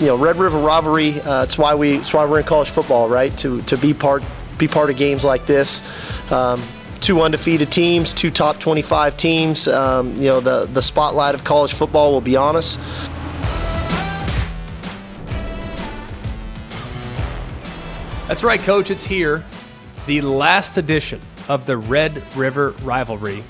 [0.00, 1.20] you know, Red River rivalry.
[1.20, 1.98] Uh, it's why we.
[1.98, 3.36] It's why we're in college football, right?
[3.38, 4.24] To to be part
[4.58, 5.82] be part of games like this.
[6.32, 6.62] Um,
[7.00, 9.68] two undefeated teams, two top 25 teams.
[9.68, 12.76] Um, you know, the the spotlight of college football will be on us.
[18.26, 18.90] That's right, Coach.
[18.90, 19.44] It's here.
[20.06, 23.44] The last edition of the Red River rivalry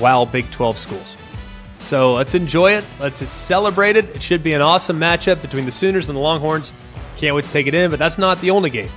[0.00, 1.18] Wow, Big 12 schools.
[1.84, 2.84] So let's enjoy it.
[2.98, 4.16] Let's celebrate it.
[4.16, 6.72] It should be an awesome matchup between the Sooners and the Longhorns.
[7.16, 8.88] Can't wait to take it in, but that's not the only game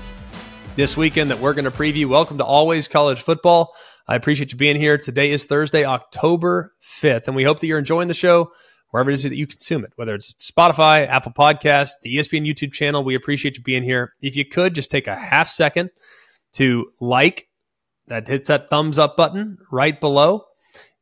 [0.77, 2.05] this weekend that we're going to preview.
[2.05, 3.75] Welcome to Always College Football.
[4.07, 4.97] I appreciate you being here.
[4.97, 8.53] Today is Thursday, October 5th, and we hope that you're enjoying the show
[8.91, 12.71] wherever it is that you consume it, whether it's Spotify, Apple Podcast, the ESPN YouTube
[12.71, 13.03] channel.
[13.03, 14.13] We appreciate you being here.
[14.21, 15.89] If you could just take a half second
[16.53, 17.49] to like
[18.07, 20.46] that hits that thumbs up button right below,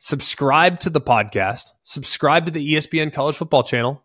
[0.06, 4.04] subscribe to the podcast, subscribe to the ESPN College Football channel.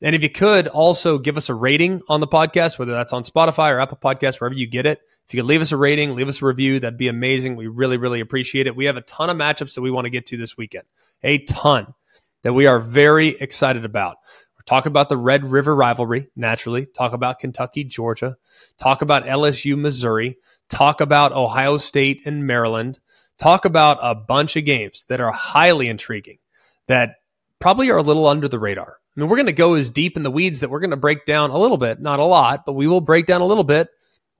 [0.00, 3.24] And if you could also give us a rating on the podcast, whether that's on
[3.24, 5.00] Spotify or Apple Podcasts, wherever you get it.
[5.26, 7.56] If you could leave us a rating, leave us a review, that'd be amazing.
[7.56, 8.76] We really, really appreciate it.
[8.76, 10.84] We have a ton of matchups that we want to get to this weekend.
[11.24, 11.94] A ton
[12.42, 14.18] that we are very excited about.
[14.56, 18.36] We're talking about the Red River rivalry, naturally, talk about Kentucky, Georgia,
[18.78, 23.00] talk about LSU, Missouri, talk about Ohio State and Maryland,
[23.40, 26.38] talk about a bunch of games that are highly intriguing
[26.86, 27.16] that
[27.58, 28.98] probably are a little under the radar.
[29.16, 30.96] I mean, we're going to go as deep in the weeds that we're going to
[30.96, 33.64] break down a little bit, not a lot, but we will break down a little
[33.64, 33.88] bit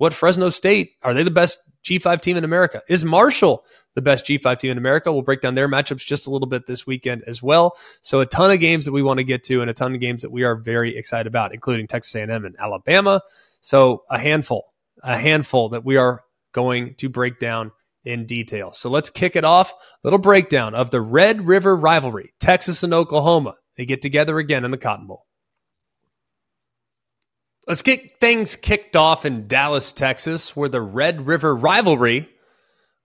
[0.01, 2.81] what Fresno State are they the best G5 team in America?
[2.89, 5.13] Is Marshall the best G5 team in America?
[5.13, 7.77] We'll break down their matchups just a little bit this weekend as well.
[8.01, 10.01] So a ton of games that we want to get to and a ton of
[10.01, 13.21] games that we are very excited about, including Texas A&M and Alabama.
[13.61, 17.71] So a handful, a handful that we are going to break down
[18.05, 18.73] in detail.
[18.73, 19.73] So let's kick it off.
[20.03, 23.55] Little breakdown of the Red River rivalry, Texas and Oklahoma.
[23.77, 25.27] They get together again in the Cotton Bowl.
[27.69, 32.29] Let's get things kicked off in Dallas, Texas, where the Red River rivalry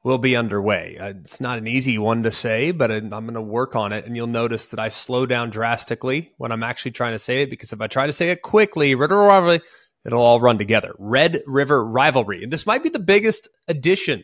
[0.03, 0.97] will be underway.
[0.99, 4.05] Uh, it's not an easy one to say, but I'm going to work on it.
[4.05, 7.49] And you'll notice that I slow down drastically when I'm actually trying to say it
[7.49, 9.61] because if I try to say it quickly, Red River rivalry,
[10.05, 10.93] it'll all run together.
[10.99, 12.43] Red River rivalry.
[12.43, 14.23] And this might be the biggest edition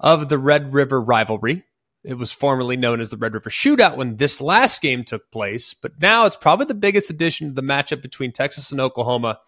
[0.00, 1.64] of the Red River rivalry.
[2.04, 5.74] It was formerly known as the Red River Shootout when this last game took place,
[5.74, 9.40] but now it's probably the biggest addition to the matchup between Texas and Oklahoma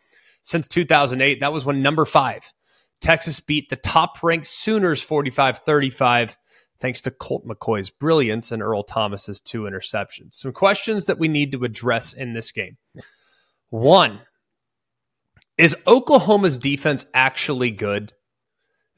[0.42, 1.40] since 2008.
[1.40, 2.52] That was when number five,
[3.00, 6.36] Texas beat the top ranked Sooners 45 35,
[6.80, 10.34] thanks to Colt McCoy's brilliance and Earl Thomas's two interceptions.
[10.34, 12.76] Some questions that we need to address in this game.
[13.70, 14.20] One,
[15.56, 18.12] is Oklahoma's defense actually good?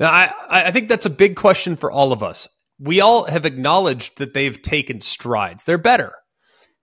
[0.03, 2.49] Now, I, I think that's a big question for all of us.
[2.81, 5.63] We all have acknowledged that they've taken strides.
[5.63, 6.13] They're better.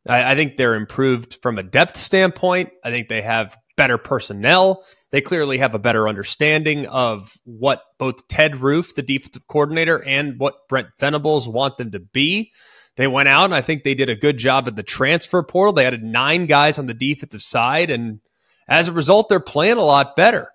[0.08, 2.70] I, I think they're improved from a depth standpoint.
[2.82, 4.86] I think they have better personnel.
[5.12, 10.36] They clearly have a better understanding of what both Ted Roof, the defensive coordinator, and
[10.40, 12.54] what Brent Venables want them to be.
[12.96, 15.74] They went out and I think they did a good job at the transfer portal.
[15.74, 18.22] They added nine guys on the defensive side, and
[18.70, 20.54] as a result, they're playing a lot better.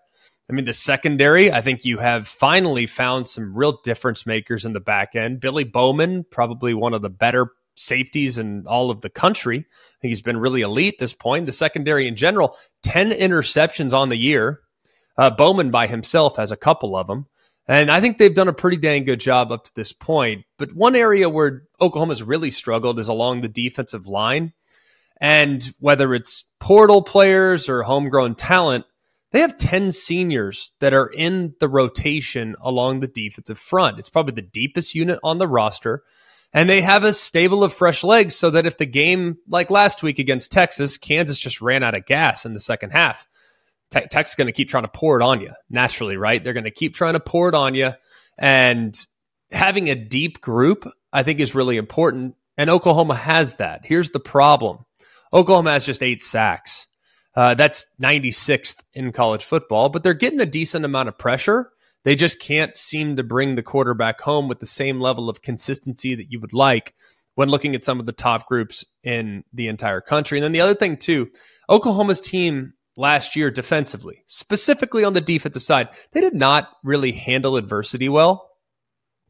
[0.48, 4.74] I mean, the secondary, I think you have finally found some real difference makers in
[4.74, 5.40] the back end.
[5.40, 9.58] Billy Bowman, probably one of the better safeties in all of the country.
[9.58, 11.46] I think he's been really elite this point.
[11.46, 14.60] The secondary in general, 10 interceptions on the year.
[15.16, 17.26] Uh, Bowman by himself has a couple of them.
[17.66, 20.44] And I think they've done a pretty dang good job up to this point.
[20.58, 24.52] But one area where Oklahoma's really struggled is along the defensive line.
[25.20, 28.84] And whether it's portal players or homegrown talent,
[29.34, 33.98] they have 10 seniors that are in the rotation along the defensive front.
[33.98, 36.04] It's probably the deepest unit on the roster
[36.54, 40.04] and they have a stable of fresh legs so that if the game like last
[40.04, 43.26] week against Texas, Kansas just ran out of gas in the second half.
[43.90, 46.42] Te- Texas is going to keep trying to pour it on you naturally, right?
[46.42, 47.90] They're going to keep trying to pour it on you.
[48.38, 48.94] And
[49.50, 52.36] having a deep group, I think, is really important.
[52.56, 53.80] And Oklahoma has that.
[53.84, 54.86] Here's the problem
[55.32, 56.86] Oklahoma has just eight sacks.
[57.36, 61.70] Uh, that's 96th in college football, but they're getting a decent amount of pressure.
[62.04, 66.14] They just can't seem to bring the quarterback home with the same level of consistency
[66.14, 66.94] that you would like
[67.34, 70.38] when looking at some of the top groups in the entire country.
[70.38, 71.30] And then the other thing, too,
[71.68, 77.56] Oklahoma's team last year defensively, specifically on the defensive side, they did not really handle
[77.56, 78.50] adversity well.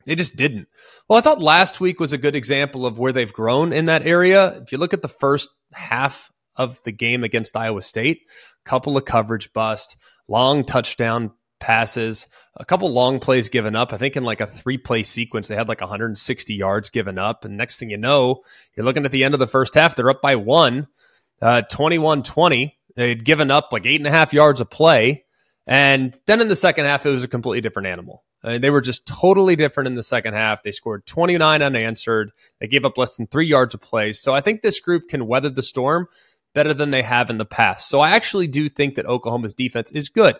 [0.04, 0.68] They just didn't.
[1.08, 4.04] Well, I thought last week was a good example of where they've grown in that
[4.04, 4.48] area.
[4.60, 8.22] If you look at the first half of the game against Iowa State,
[8.64, 9.96] couple of coverage bust,
[10.28, 13.92] long touchdown passes, a couple long plays given up.
[13.92, 17.44] I think in like a three play sequence, they had like 160 yards given up.
[17.44, 18.42] And next thing you know,
[18.76, 20.88] you're looking at the end of the first half, they're up by one,
[21.40, 22.76] uh, 21 20.
[22.96, 25.24] They'd given up like eight and a half yards of play.
[25.66, 28.22] And then in the second half, it was a completely different animal.
[28.42, 30.62] I mean, they were just totally different in the second half.
[30.62, 32.30] They scored 29 unanswered.
[32.60, 34.12] They gave up less than three yards of play.
[34.12, 36.08] So I think this group can weather the storm
[36.54, 37.88] better than they have in the past.
[37.88, 40.36] So I actually do think that Oklahoma's defense is good.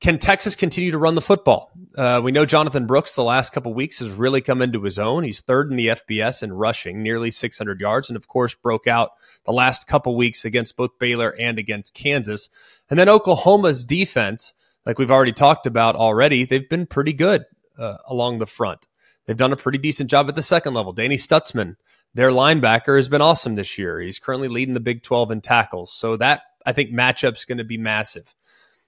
[0.00, 1.70] Can Texas continue to run the football?
[1.96, 5.24] Uh, we know Jonathan Brooks the last couple weeks has really come into his own.
[5.24, 9.10] He's third in the FBS in rushing, nearly 600 yards, and of course broke out
[9.44, 12.48] the last couple weeks against both Baylor and against Kansas.
[12.88, 14.54] And then Oklahoma's defense,
[14.86, 17.44] like we've already talked about already, they've been pretty good
[17.78, 18.86] uh, along the front.
[19.26, 20.94] They've done a pretty decent job at the second level.
[20.94, 21.76] Danny Stutsman,
[22.14, 24.00] their linebacker, has been awesome this year.
[24.00, 25.92] He's currently leading the Big 12 in tackles.
[25.92, 28.34] So that I think matchup's going to be massive.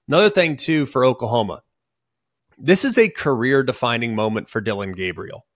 [0.08, 1.62] Another thing, too, for Oklahoma,
[2.58, 5.46] this is a career defining moment for Dillon Gabriel.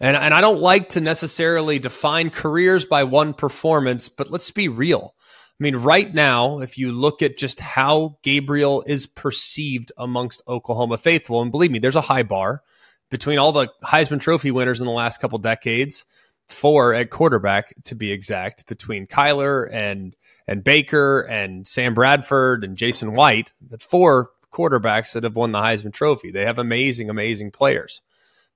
[0.00, 4.68] And, and I don't like to necessarily define careers by one performance, but let's be
[4.68, 5.14] real.
[5.18, 10.96] I mean, right now, if you look at just how Gabriel is perceived amongst Oklahoma
[10.96, 12.62] faithful, and believe me, there's a high bar
[13.10, 16.06] between all the Heisman Trophy winners in the last couple decades,
[16.50, 20.16] four at quarterback to be exact, between Kyler and
[20.46, 25.60] and Baker and Sam Bradford and Jason White, but four quarterbacks that have won the
[25.60, 26.30] Heisman Trophy.
[26.30, 28.02] They have amazing, amazing players.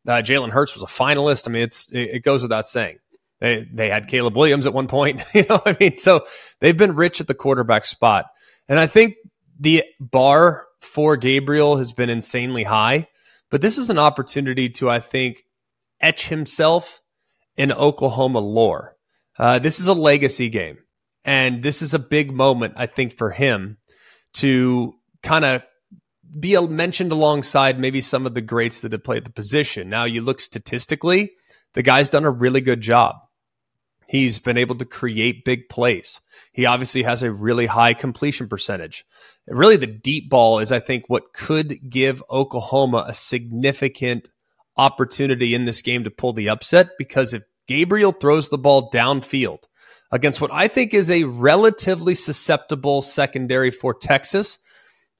[0.06, 1.48] Uh, Jalen Hurts was a finalist.
[1.48, 2.98] I mean, it's it, it goes without saying.
[3.40, 5.22] They they had Caleb Williams at one point.
[5.34, 6.24] you know, I mean, so
[6.60, 8.26] they've been rich at the quarterback spot,
[8.68, 9.14] and I think
[9.58, 13.08] the bar for Gabriel has been insanely high.
[13.50, 15.44] But this is an opportunity to, I think,
[16.00, 17.02] etch himself
[17.56, 18.96] in Oklahoma lore.
[19.38, 20.78] Uh, this is a legacy game.
[21.24, 23.78] And this is a big moment, I think, for him
[24.34, 24.92] to
[25.22, 25.62] kind of
[26.38, 29.88] be mentioned alongside maybe some of the greats that have played the position.
[29.88, 31.32] Now, you look statistically,
[31.72, 33.16] the guy's done a really good job.
[34.06, 36.20] He's been able to create big plays.
[36.52, 39.04] He obviously has a really high completion percentage.
[39.48, 44.28] Really, the deep ball is, I think, what could give Oklahoma a significant
[44.76, 49.64] opportunity in this game to pull the upset because if Gabriel throws the ball downfield,
[50.14, 54.58] against what I think is a relatively susceptible secondary for Texas,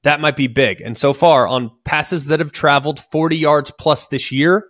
[0.05, 0.81] that might be big.
[0.81, 4.69] And so far, on passes that have traveled 40 yards plus this year,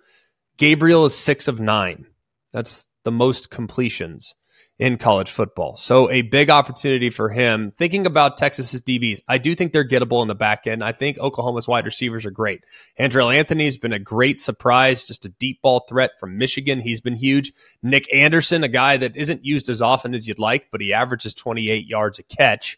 [0.56, 2.06] Gabriel is six of nine.
[2.52, 4.34] That's the most completions
[4.78, 5.76] in college football.
[5.76, 7.72] So a big opportunity for him.
[7.76, 10.82] Thinking about Texas's DBs, I do think they're gettable in the back end.
[10.82, 12.64] I think Oklahoma's wide receivers are great.
[12.98, 16.80] Andrel Anthony's been a great surprise, just a deep ball threat from Michigan.
[16.80, 17.52] He's been huge.
[17.82, 21.34] Nic Anderson, a guy that isn't used as often as you'd like, but he averages
[21.34, 22.76] 28 yards a catch.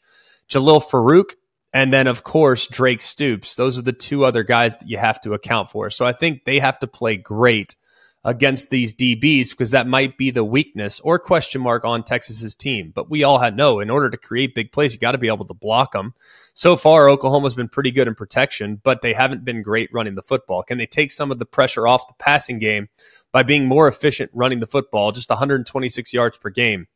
[0.48, 1.30] Jalil Farooq,
[1.72, 3.56] and then, of course, Drake Stoops.
[3.56, 5.90] Those are the two other guys that you have to account for.
[5.90, 7.74] So I think they have to play great
[8.26, 12.90] against these DBs because that might be the weakness or question mark on Texas's team.
[12.92, 15.28] But we all had no, in order to create big plays, you got to be
[15.28, 16.12] able to block them.
[16.52, 20.22] So far, Oklahoma's been pretty good in protection, but they haven't been great running the
[20.22, 20.64] football.
[20.64, 22.88] Can they take some of the pressure off the passing game
[23.30, 26.88] by being more efficient running the football, just 126 yards per game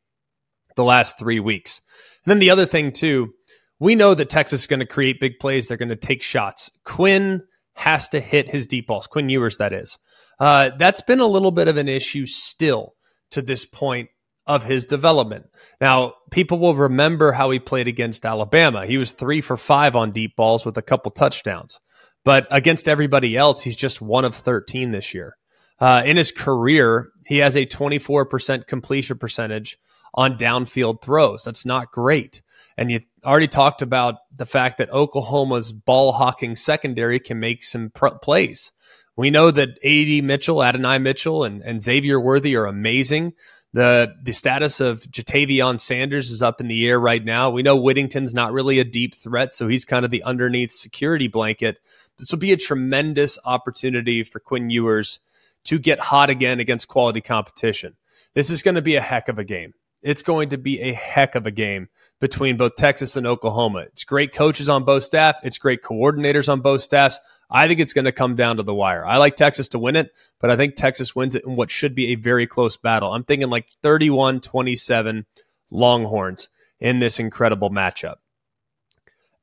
[0.75, 1.81] the last three weeks?
[2.25, 3.35] And then the other thing, too,
[3.79, 5.69] we know that Texas is going to create big plays.
[5.69, 6.77] They're going to take shots.
[6.85, 7.44] Quinn
[7.75, 9.06] has to hit his deep balls.
[9.06, 9.97] Quinn Ewers, that is.
[10.40, 12.94] Uh, that's been a little bit of an issue still
[13.31, 14.08] to this point
[14.46, 15.46] of his development.
[15.81, 18.87] Now, people will remember how he played against Alabama.
[18.87, 21.79] He was three for five on deep balls with a couple touchdowns.
[22.24, 25.36] But against everybody else, he's just one of 13 this year.
[25.79, 29.79] Uh, in his career, he has a 24% completion percentage
[30.15, 31.44] on downfield throws.
[31.44, 32.43] That's not great.
[32.76, 37.91] And you already talked about the fact that Oklahoma's ball hawking secondary can make some
[37.91, 38.72] pr- plays.
[39.20, 43.34] We know that AD Mitchell, Adonai Mitchell, and, and Xavier Worthy are amazing.
[43.74, 47.50] The the status of Ja'Tavion Sanders is up in the air right now.
[47.50, 51.29] We know Whittington's not really a deep threat, so he's kind of the underneath security
[51.29, 51.81] blanket.
[52.19, 55.20] This will be a tremendous opportunity for Quinn Ewers
[55.65, 57.98] to get hot again against quality competition.
[58.32, 59.74] This is going to be a heck of a game.
[60.03, 61.91] It's going to be a heck of a game
[62.22, 63.81] between both Texas and Oklahoma.
[63.81, 65.36] It's great coaches on both staff.
[65.43, 67.20] It's great coordinators on both staffs.
[67.50, 69.04] I think it's going to come down to the wire.
[69.04, 71.94] I like Texas to win it, but I think Texas wins it in what should
[71.94, 73.12] be a very close battle.
[73.12, 75.26] I'm thinking like 31 27
[75.70, 78.16] Longhorns in this incredible matchup.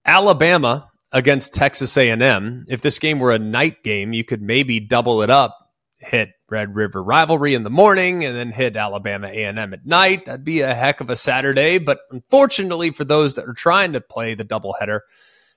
[0.05, 2.65] Alabama against Texas A&M.
[2.67, 5.57] If this game were a night game, you could maybe double it up,
[5.99, 10.25] hit Red River rivalry in the morning and then hit Alabama A&M at night.
[10.25, 14.01] That'd be a heck of a Saturday, but unfortunately for those that are trying to
[14.01, 15.01] play the doubleheader,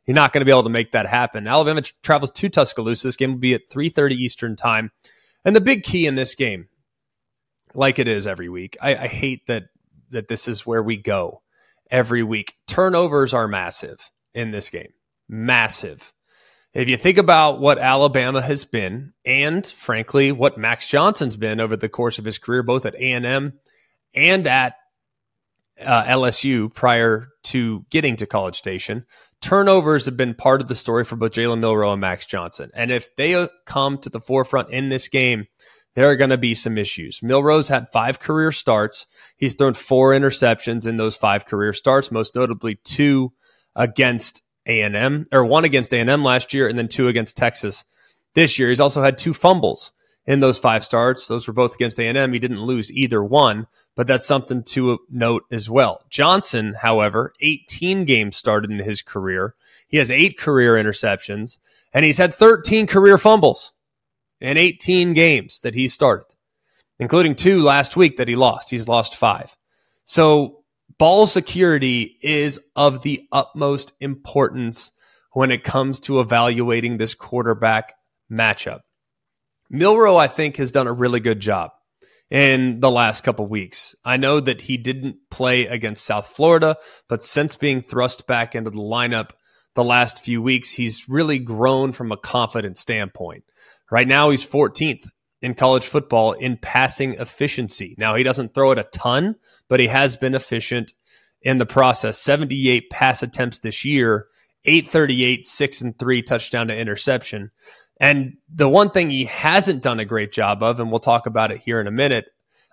[0.06, 1.46] you're not going to be able to make that happen.
[1.46, 3.08] Alabama travels to Tuscaloosa.
[3.08, 4.90] This game will be at 3:30 Eastern time.
[5.44, 6.68] And the big key in this game,
[7.74, 9.64] like it is every week, I, I hate that
[10.10, 11.42] that this is where we go
[11.90, 12.54] every week.
[12.66, 14.92] Turnovers are massive in this game.
[15.28, 16.12] Massive.
[16.72, 21.76] If you think about what Alabama has been, and frankly, what Max Johnson's been over
[21.76, 23.54] the course of his career, both at A&M
[24.14, 24.74] and at
[25.84, 29.04] uh, LSU prior to getting to College Station,
[29.40, 32.70] turnovers have been part of the story for both Jalen Milroe and Max Johnson.
[32.74, 35.46] And if they uh, come to the forefront in this game,
[35.94, 37.22] there are going to be some issues.
[37.22, 39.06] Milroe's had five career starts.
[39.36, 43.32] He's thrown four interceptions in those five career starts, most notably two
[43.74, 47.84] against a&M or one against A&M last year and then two against Texas
[48.34, 48.68] this year.
[48.68, 49.92] He's also had two fumbles
[50.26, 51.26] in those five starts.
[51.26, 52.32] Those were both against A&M.
[52.32, 56.04] He didn't lose either one, but that's something to note as well.
[56.08, 59.54] Johnson, however, 18 games started in his career.
[59.88, 61.58] He has eight career interceptions
[61.92, 63.72] and he's had 13 career fumbles
[64.40, 66.34] in 18 games that he started,
[66.98, 68.70] including two last week that he lost.
[68.70, 69.56] He's lost five.
[70.04, 70.64] So
[70.98, 74.92] ball security is of the utmost importance
[75.32, 77.94] when it comes to evaluating this quarterback
[78.30, 78.80] matchup.
[79.70, 81.70] Milroe, I think, has done a really good job
[82.28, 83.94] in the last couple weeks.
[84.04, 86.76] I know that he didn't play against South Florida,
[87.08, 89.30] but since being thrust back into the lineup
[89.74, 93.44] the last few weeks, he's really grown from a confident standpoint.
[93.90, 95.08] Right now, he's 14th
[95.42, 97.94] in college football in passing efficiency.
[97.96, 99.36] Now, he doesn't throw it a ton,
[99.68, 100.92] but he has been efficient
[101.42, 102.18] in the process.
[102.18, 104.26] 78 pass attempts this year,
[104.64, 107.50] 838, 6 and 3 touchdown to interception.
[108.00, 111.52] And the one thing he hasn't done a great job of, and we'll talk about
[111.52, 112.26] it here in a minute,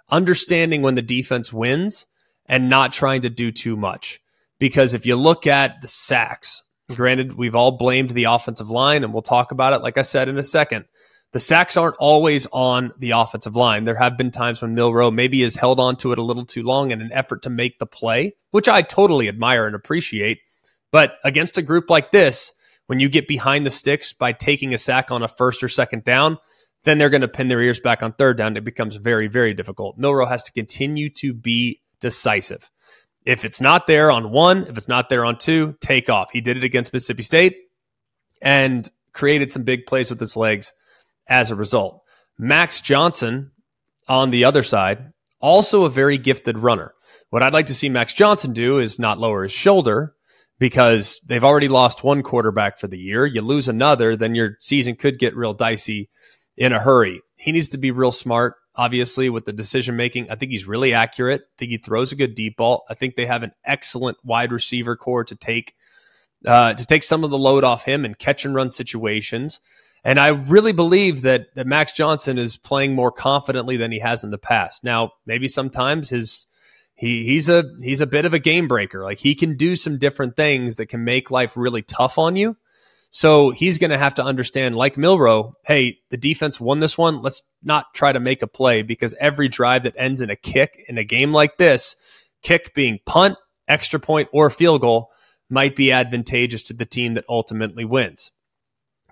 [0.09, 2.05] understanding when the defense wins
[2.45, 4.19] and not trying to do too much.
[4.57, 6.63] Because if you look at the sacks,
[6.95, 10.29] granted, we've all blamed the offensive line, and we'll talk about it, like I said,
[10.29, 10.85] in a second
[11.33, 13.83] the sacks aren't always on the offensive line.
[13.83, 16.63] There have been times when Milroe maybe has held on to it a little too
[16.63, 20.39] long in an effort to make the play, which I totally admire and appreciate.
[20.91, 22.53] But against a group like this,
[22.87, 26.03] when you get behind the sticks by taking a sack on a first or second
[26.03, 26.37] down,
[26.83, 28.57] then they're going to pin their ears back on third down.
[28.57, 29.97] It becomes very, very difficult.
[29.97, 32.69] Milroe has to continue to be decisive.
[33.25, 36.31] If it's not there on one, if it's not there on two, take off.
[36.31, 37.57] He did it against Mississippi State
[38.41, 40.71] and created some big plays with his legs
[41.27, 42.03] as a result.
[42.39, 43.51] Max Johnson
[44.07, 46.93] on the other side, also a very gifted runner.
[47.29, 50.15] What I'd like to see Max Johnson do is not lower his shoulder
[50.59, 53.25] because they've already lost one quarterback for the year.
[53.25, 56.09] You lose another, then your season could get real dicey
[56.55, 57.21] in a hurry.
[57.35, 60.31] He needs to be real smart, obviously, with the decision making.
[60.31, 61.41] I think he's really accurate.
[61.41, 62.83] I think he throws a good deep ball.
[62.89, 65.73] I think they have an excellent wide receiver corps to take
[66.45, 69.59] uh, to take some of the load off him in catch and run situations.
[70.03, 74.23] And I really believe that, that Max Johnson is playing more confidently than he has
[74.23, 74.83] in the past.
[74.83, 76.45] Now, maybe sometimes his
[76.97, 79.03] he he's a he's a bit of a game breaker.
[79.03, 82.57] Like he can do some different things that can make life really tough on you.
[83.09, 87.21] So he's going to have to understand, like Milroe, hey, the defense won this one.
[87.21, 90.83] Let's not try to make a play because every drive that ends in a kick
[90.89, 91.95] in a game like this,
[92.43, 93.37] kick being punt,
[93.67, 95.09] extra point, or field goal,
[95.49, 98.31] might be advantageous to the team that ultimately wins.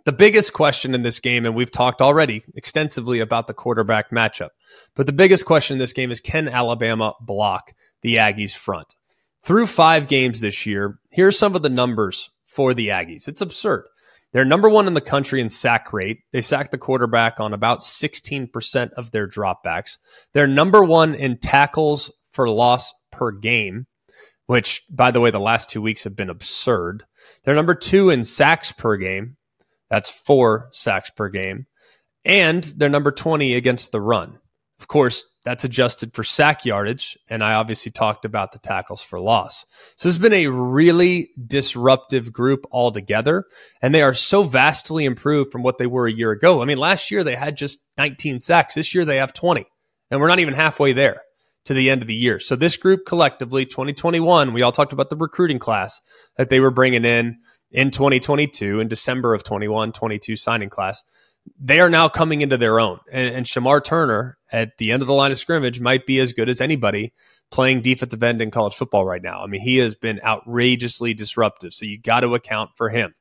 [0.06, 4.50] The biggest question in this game, and we've talked already extensively about the quarterback matchup,
[4.96, 8.94] but the biggest question in this game is can Alabama block the Aggies front?
[9.42, 13.28] Through five games this year, here are some of the numbers for the Aggies.
[13.28, 13.86] It's absurd.
[14.32, 16.20] They're number one in the country in sack rate.
[16.32, 19.98] They sack the quarterback on about 16% of their dropbacks.
[20.34, 23.88] They're number one in tackles for loss per game,
[24.46, 27.06] which, by the way, the last two weeks have been absurd.
[27.44, 29.38] They're number two in sacks per game.
[29.89, 31.68] That's four sacks per game.
[32.24, 34.39] And they're number 20 against the run.
[34.80, 37.18] Of course, that's adjusted for sack yardage.
[37.30, 39.65] And I obviously talked about the tackles for loss.
[39.96, 43.46] So it's been a really disruptive group altogether.
[43.82, 46.62] And they are so vastly improved from what they were a year ago.
[46.62, 48.75] I mean, last year they had just 19 sacks.
[48.75, 49.65] This year they have 20.
[50.12, 51.22] And we're not even halfway there
[51.65, 52.39] to the end of the year.
[52.39, 56.00] So this group collectively, 2021, we all talked about the recruiting class
[56.38, 57.39] that they were bringing in
[57.72, 61.03] in 2022 in December of 21, 22 signing class.
[61.60, 63.00] They are now coming into their own.
[63.12, 66.34] And, and Shemar Turner at the end of the line of scrimmage might be as
[66.34, 67.13] good as anybody
[67.51, 69.43] playing defensive end in college football right now.
[69.43, 71.74] I mean, he has been outrageously disruptive.
[71.74, 73.13] So you got to account for him.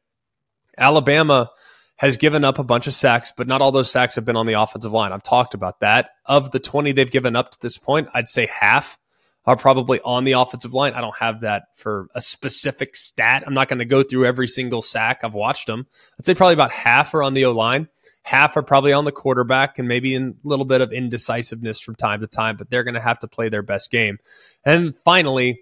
[0.79, 1.51] Alabama
[1.97, 4.47] has given up a bunch of sacks, but not all those sacks have been on
[4.47, 5.13] the offensive line.
[5.13, 6.11] I've talked about that.
[6.27, 8.99] Of the 20 they've given up to this point, I'd say half
[9.47, 10.95] are probably on the offensive line.
[10.95, 13.45] I don't have that for a specific stat.
[13.47, 15.21] I'm not going to go through every single sack.
[15.23, 15.87] I've watched them.
[16.19, 17.89] I'd say probably about half are on the O line.
[18.23, 22.21] Half are probably on the quarterback and maybe a little bit of indecisiveness from time
[22.23, 24.17] to time, but they're going to have to play their best game.
[24.65, 25.61] And finally,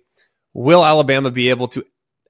[0.54, 1.84] will Alabama be able to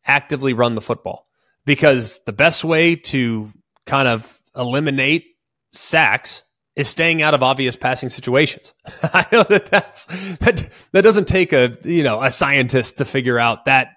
[0.06, 1.26] actively run the football?
[1.66, 3.50] Because the best way to
[3.84, 5.26] kind of eliminate
[5.72, 6.44] sacks
[6.74, 8.74] is staying out of obvious passing situations.
[9.02, 10.06] I know that that's
[10.38, 13.88] that, that doesn't take a you know a scientist to figure out that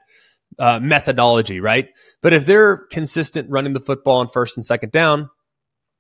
[0.60, 1.90] uh, methodology, right?
[2.22, 5.30] But if they're consistent running the football on first and second down,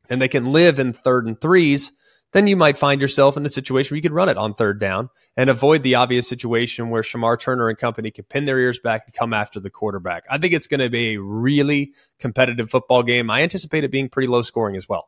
[0.09, 1.91] and they can live in third and threes,
[2.33, 4.79] then you might find yourself in a situation where you could run it on third
[4.79, 8.79] down and avoid the obvious situation where Shemar Turner and company can pin their ears
[8.79, 10.25] back and come after the quarterback.
[10.29, 13.29] I think it's going to be a really competitive football game.
[13.29, 15.07] I anticipate it being pretty low scoring as well.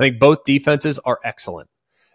[0.00, 1.68] I think both defenses are excellent.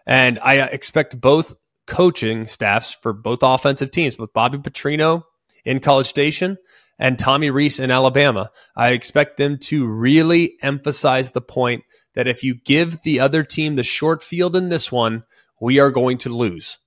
[0.06, 1.54] And I uh, expect both
[1.86, 5.22] coaching staffs for both offensive teams, with Bobby Petrino
[5.64, 6.58] in College Station
[6.98, 8.50] and Tommy Rees in Alabama.
[8.74, 13.76] I expect them to really emphasize the point that if you give the other team
[13.76, 15.22] the short field in this one,
[15.60, 16.78] we are going to lose.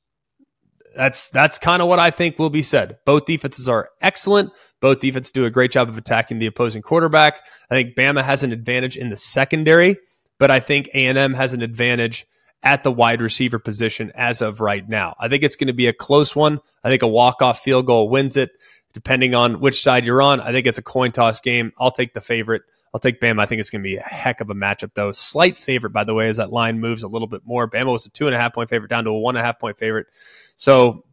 [0.98, 2.98] That's that's kind of what I think will be said.
[3.06, 4.51] Both defenses are excellent.
[4.82, 7.41] Both defenses do a great job of attacking the opposing quarterback.
[7.70, 9.98] I think Bama has an advantage in the secondary,
[10.39, 12.25] but I think A&M has an advantage
[12.63, 15.15] at the wide receiver position as of right now.
[15.19, 16.60] I think it's going to be a close one.
[16.84, 18.51] I think a walk-off field goal wins it
[18.93, 20.41] depending on which side you're on.
[20.41, 21.72] I think it's a coin toss game.
[21.79, 22.63] I'll take the favorite.
[22.93, 23.41] I'll take Bama.
[23.41, 25.12] I think it's going to be a heck of a matchup, though.
[25.12, 27.69] Slight favorite, by the way, as that line moves a little bit more.
[27.69, 29.46] Bama was a two and a half point favorite down to a one and a
[29.46, 30.08] half point favorite.
[30.55, 31.05] So,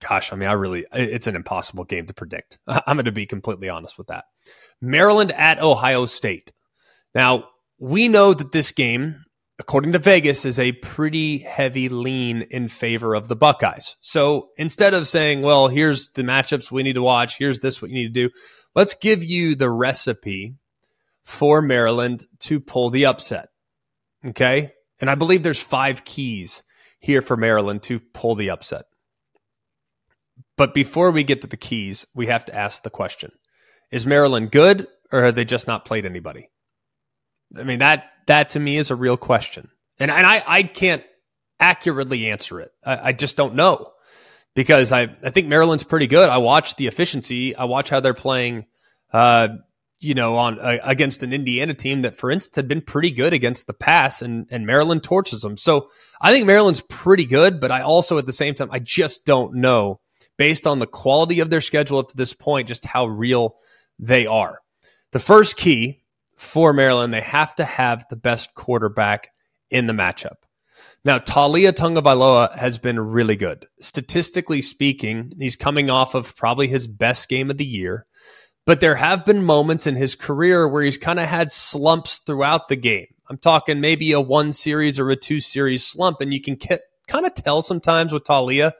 [0.00, 2.58] gosh, I mean, I really, it's an impossible game to predict.
[2.68, 4.26] I'm going to be completely honest with that.
[4.80, 6.52] Maryland at Ohio State.
[7.16, 7.48] Now,
[7.80, 9.24] we know that this game
[9.60, 13.98] according to Vegas, is a pretty heavy lean in favor of the Buckeyes.
[14.00, 17.90] So instead of saying, well, here's the matchups we need to watch, here's this what
[17.90, 18.34] you need to do,
[18.74, 20.56] let's give you the recipe
[21.24, 23.48] for Maryland to pull the upset.
[24.24, 24.70] Okay.
[24.98, 26.62] And I believe there's five keys
[26.98, 28.86] here for Maryland to pull the upset.
[30.56, 33.30] But before we get to the keys, we have to ask the question
[33.92, 36.48] Is Maryland good or have they just not played anybody?
[37.56, 39.70] I mean, that that to me is a real question.
[39.98, 41.04] And, and I, I can't
[41.58, 42.72] accurately answer it.
[42.84, 43.92] I, I just don't know
[44.54, 46.28] because I, I think Maryland's pretty good.
[46.28, 47.54] I watch the efficiency.
[47.54, 48.66] I watch how they're playing,
[49.12, 49.48] uh,
[50.00, 53.34] you know, on uh, against an Indiana team that, for instance, had been pretty good
[53.34, 55.58] against the pass, and and Maryland torches them.
[55.58, 59.26] So I think Maryland's pretty good, but I also at the same time I just
[59.26, 60.00] don't know
[60.38, 63.56] based on the quality of their schedule up to this point just how real
[63.98, 64.60] they are.
[65.12, 65.99] The first key
[66.40, 69.28] for Maryland, they have to have the best quarterback
[69.70, 70.36] in the matchup.
[71.04, 73.66] Now, Taulia Tagovailoa has been really good.
[73.80, 78.06] Statistically speaking, he's coming off of probably his best game of the year.
[78.64, 82.68] But there have been moments in his career where he's kind of had slumps throughout
[82.68, 83.08] the game.
[83.28, 87.26] I'm talking maybe a one series or a two series slump, and you can kind
[87.26, 88.72] of tell sometimes with Taulia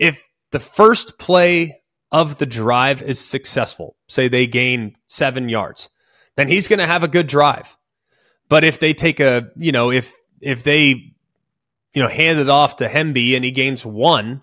[0.00, 5.88] if the first play of the drive is successful, say they gain seven yards,
[6.36, 7.76] then he's going to have a good drive.
[8.48, 10.88] But if they take a, you know, if if they,
[11.94, 14.42] you know, hand it off to Hemby and he gains one,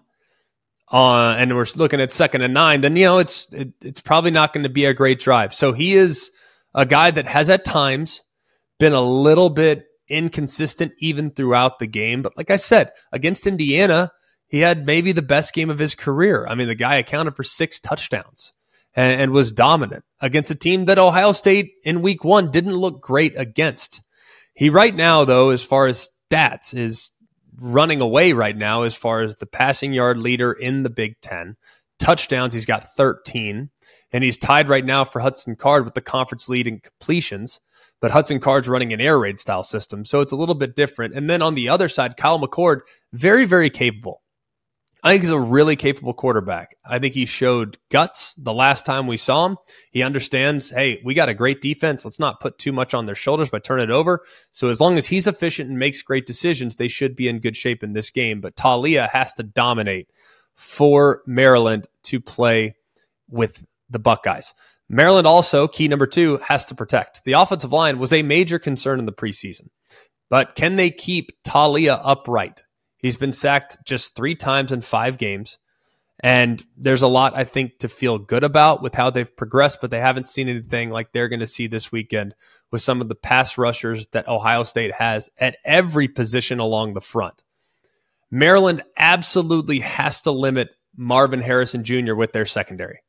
[0.92, 4.32] uh, and we're looking at second and nine, then you know it's it, it's probably
[4.32, 5.54] not going to be a great drive.
[5.54, 6.32] So he is
[6.74, 8.22] a guy that has at times
[8.80, 12.22] been a little bit inconsistent even throughout the game.
[12.22, 14.12] But like I said, against Indiana,
[14.48, 16.48] he had maybe the best game of his career.
[16.48, 18.54] I mean, the guy accounted for six touchdowns
[19.00, 23.02] and, and was dominant against a team that Ohio State in week one didn't look
[23.02, 24.02] great against.
[24.54, 27.12] He right now, though, as far as stats, is
[27.62, 31.56] running away right now as far as the passing yard leader in the Big Ten.
[31.98, 33.70] Touchdowns, he's got 13,
[34.12, 37.62] and he's tied right now for Hudson Card with the conference lead in completions.
[38.02, 41.16] But Hudson Card's running an air raid style system, so it's a little bit different.
[41.16, 42.82] And then on the other side, Kyle McCord,
[43.14, 44.22] very, very capable.
[45.02, 46.76] I think he's a really capable quarterback.
[46.86, 49.58] I think he showed guts the last time we saw him.
[49.92, 52.04] He understands, hey, we got a great defense.
[52.04, 54.26] Let's not put too much on their shoulders by turning it over.
[54.52, 57.56] So as long as he's efficient and makes great decisions, they should be in good
[57.56, 58.42] shape in this game.
[58.42, 60.10] But Taulia has to dominate
[60.56, 62.76] for Maryland to play
[63.30, 64.54] with the Buckeyes.
[64.90, 67.24] Maryland also, key number two, has to protect.
[67.24, 69.70] The offensive line was a major concern in the preseason.
[70.30, 72.64] But can they keep Taulia upright?
[73.00, 75.58] He's been sacked just three times in five games.
[76.22, 79.90] And there's a lot, I think, to feel good about with how they've progressed, but
[79.90, 82.36] they haven't seen anything like they're going to see this weekend
[82.72, 87.02] with some of the pass rushers that Ohio State has at every position along the
[87.02, 87.42] front.
[88.30, 92.16] Maryland absolutely has to limit Marvin Harrison Jr.
[92.16, 93.00] with their secondary.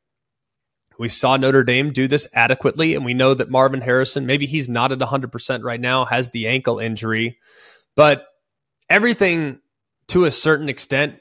[0.97, 4.69] We saw Notre Dame do this adequately, and we know that Marvin Harrison, maybe he's
[4.69, 7.39] not at 100% right now, has the ankle injury,
[7.95, 8.25] but
[8.89, 9.59] everything
[10.11, 11.19] to a certain extent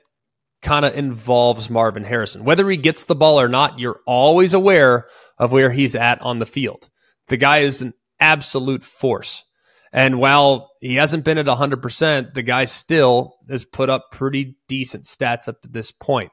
[0.62, 2.44] kind of involves Marvin Harrison.
[2.44, 5.06] Whether he gets the ball or not, you're always aware
[5.38, 6.88] of where he's at on the field.
[7.28, 9.44] The guy is an absolute force.
[9.92, 15.04] And while he hasn't been at 100%, the guy still has put up pretty decent
[15.04, 16.32] stats up to this point.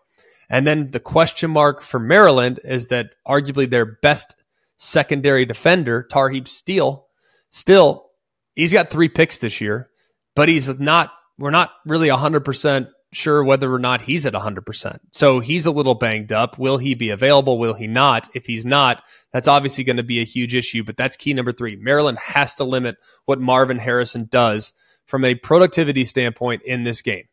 [0.49, 4.35] And then the question mark for Maryland is that arguably their best
[4.77, 7.05] secondary defender, Tarheeb Steele,
[7.49, 8.07] still,
[8.55, 9.89] he's got three picks this year,
[10.35, 14.97] but he's not, we're not really 100% sure whether or not he's at 100%.
[15.11, 16.59] So he's a little banged up.
[16.59, 17.57] Will he be available?
[17.57, 18.27] Will he not?
[18.35, 21.51] If he's not, that's obviously going to be a huge issue, but that's key number
[21.51, 21.75] three.
[21.77, 24.73] Maryland has to limit what Marvin Harrison does
[25.05, 27.25] from a productivity standpoint in this game.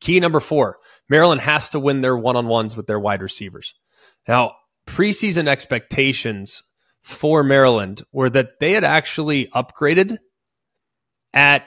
[0.00, 0.78] Key number four
[1.08, 3.74] Maryland has to win their one on ones with their wide receivers.
[4.26, 4.52] Now,
[4.86, 6.62] preseason expectations
[7.02, 10.18] for Maryland were that they had actually upgraded
[11.32, 11.66] at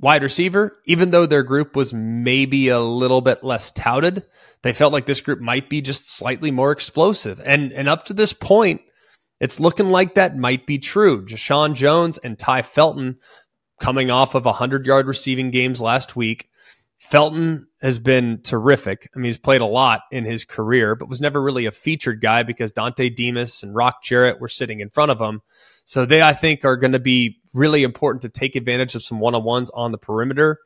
[0.00, 4.22] wide receiver, even though their group was maybe a little bit less touted.
[4.62, 7.40] They felt like this group might be just slightly more explosive.
[7.44, 8.80] And and up to this point,
[9.40, 11.24] it's looking like that might be true.
[11.24, 13.18] Jeshaun Jones and Tai Felton
[13.80, 16.48] coming off of 100 yard receiving games last week.
[16.98, 19.08] Felton has been terrific.
[19.14, 22.20] I mean, he's played a lot in his career, but was never really a featured
[22.20, 25.42] guy because Dontay Demus and Rock Jarrett were sitting in front of him.
[25.84, 29.18] So they, I think, are going to be really important to take advantage of some
[29.18, 30.58] one on ones on the perimeter.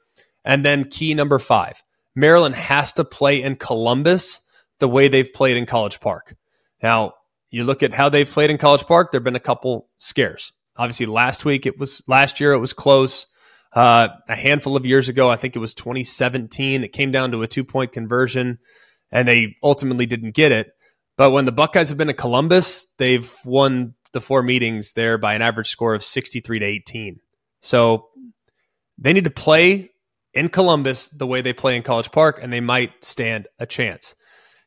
[0.44, 1.82] And then key number five
[2.14, 4.40] Maryland has to play in Columbus
[4.78, 6.34] the way they've played in College Park.
[6.82, 7.14] Now,
[7.50, 10.52] you look at how they've played in College Park, there have been a couple scares.
[10.76, 13.26] Obviously, last week it was, last year it was close.
[13.72, 17.42] Uh, a handful of years ago, I think it was 2017, it came down to
[17.42, 18.58] a two point conversion
[19.12, 20.72] and they ultimately didn't get it.
[21.16, 25.34] But when the Buckeyes have been in Columbus, they've won the four meetings there by
[25.34, 27.20] an average score of 63 to 18.
[27.60, 28.08] So
[28.98, 29.90] they need to play
[30.34, 34.14] in Columbus the way they play in College Park, and they might stand a chance.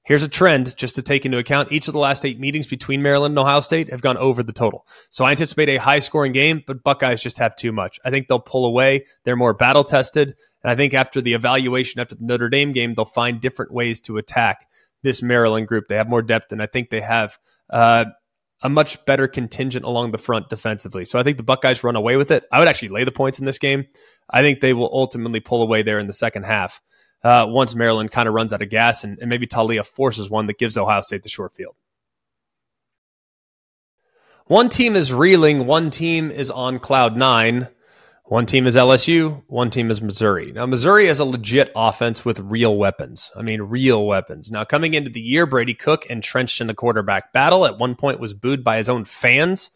[0.06, 1.72] Here's a trend just to take into account.
[1.72, 4.52] Each of the last eight meetings between Maryland and Ohio State have gone over the
[4.52, 4.86] total.
[5.10, 8.02] So I anticipate a high scoring game, but Buckeyes just have too much.
[8.04, 9.06] I think they'll pull away.
[9.24, 10.36] They're more battle tested.
[10.62, 14.02] And I think after the evaluation, after the Notre Dame game, they'll find different ways
[14.02, 14.68] to attack
[15.04, 15.88] this Maryland group.
[15.88, 17.38] They have more depth, and I think they have
[17.70, 18.06] uh,
[18.64, 21.06] a much better contingent along the front defensively.
[21.06, 22.46] So I think the Buckeyes run away with it.
[22.52, 23.86] I would actually lay the points in this game.
[24.30, 26.82] I think they will ultimately pull away there in the second half
[27.24, 30.48] uh, once Maryland kind of runs out of gas and, and maybe Taulia forces one
[30.48, 31.76] that gives Ohio State the short field.
[34.46, 37.70] One team is reeling, one team is on cloud nine.
[38.28, 40.54] One team is LSU, one team is Missouri.
[40.54, 43.34] Now, Missouri has a legit offense with real weapons.
[43.36, 44.50] I mean, real weapons.
[44.50, 48.22] Now, coming into the year, Brady Cook, entrenched in the quarterback battle, at one point
[48.22, 49.72] was booed by his own fans.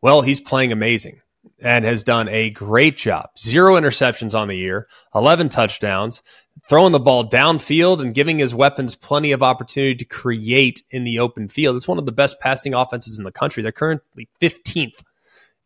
[0.00, 1.18] Well, he's playing amazing
[1.60, 3.30] and has done a great job.
[3.36, 6.22] Zero interceptions on the year, 11 touchdowns,
[6.68, 11.18] throwing the ball downfield and giving his weapons plenty of opportunity to create in the
[11.18, 11.74] open field.
[11.74, 13.62] It's one of the best passing offenses in the country.
[13.62, 15.02] They're currently 15th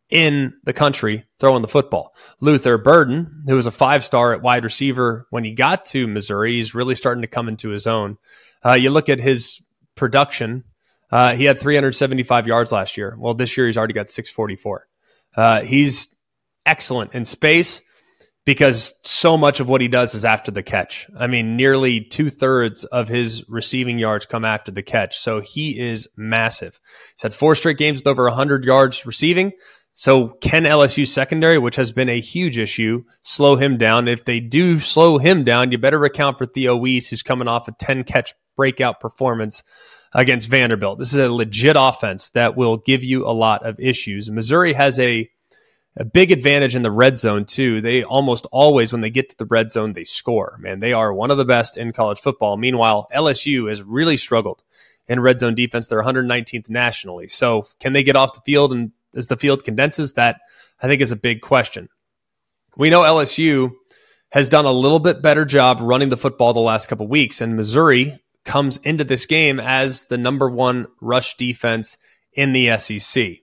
[0.09, 2.13] in the country throwing the football.
[2.39, 6.53] Luther Burden, who was a five star at wide receiver when he got to Missouri,
[6.53, 8.17] he's really starting to come into his own.
[8.65, 9.61] Uh, you look at his
[9.95, 10.63] production,
[11.11, 13.15] uh, he had 375 yards last year.
[13.19, 14.87] Well, this year he's already got 644.
[15.35, 16.15] Uh, he's
[16.65, 17.81] excellent in space
[18.45, 21.05] because so much of what he does is after the catch.
[21.17, 25.17] I mean, nearly two thirds of his receiving yards come after the catch.
[25.17, 26.79] So he is massive.
[27.13, 29.51] He's had four straight games with over 100 yards receiving.
[29.97, 34.07] So can LSU secondary, which has been a huge issue, slow him down?
[34.07, 37.67] If they do slow him down, you better account for Theo Wease, who's coming off
[37.67, 39.63] a 10 catch breakout performance
[40.13, 40.99] against Vanderbilt.
[40.99, 44.29] This is a legit offense that will give you a lot of issues.
[44.29, 45.31] Missouri has a
[45.99, 47.81] a big advantage in the red zone too.
[47.81, 50.59] They almost always, when they get to the red zone, they score.
[50.61, 52.55] Man, they are one of the best in college football.
[52.55, 54.61] Meanwhile, LSU has really struggled
[55.07, 55.87] in red zone defense.
[55.87, 57.27] They're 119th nationally.
[57.27, 60.41] So, can they get off the field and as the field condenses, that
[60.81, 61.89] I think is a big question.
[62.75, 63.71] We know LSU
[64.31, 67.55] has done a little bit better job running the football the last couple weeks, and
[67.55, 71.97] Missouri comes into this game as the number one rush defense
[72.33, 73.37] in the SEC.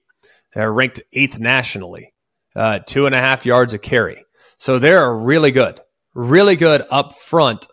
[0.55, 2.15] They're ranked eighth nationally,
[2.55, 4.25] uh, two and a half yards a carry.
[4.59, 5.81] So they're really good,
[6.15, 7.67] really good up front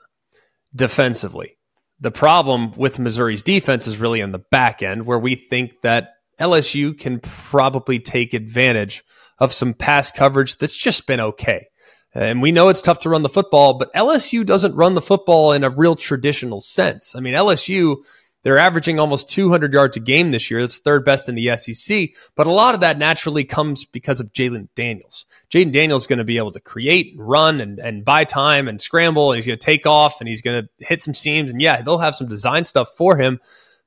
[0.76, 1.58] defensively.
[2.00, 6.16] The problem with Missouri's defense is really in the back end, where we think that
[6.42, 9.04] LSU can probably take advantage
[9.38, 11.68] of some pass coverage that's just been okay.
[12.14, 15.54] And we know it's tough to run the football, but LSU doesn't run the football
[15.54, 17.16] in a real traditional sense.
[17.16, 18.04] I mean, LSU
[18.44, 20.62] They're averaging almost 200 yards a game this year.
[20.62, 22.10] That's third best in the SEC.
[22.36, 25.26] But a lot of that naturally comes because of Jayden Daniels.
[25.52, 28.68] Jayden Daniels is going to be able to create and run and, and buy time
[28.68, 31.52] and scramble, and he's going to take off and he's going to hit some seams.
[31.52, 33.40] And yeah, they'll have some design stuff for him.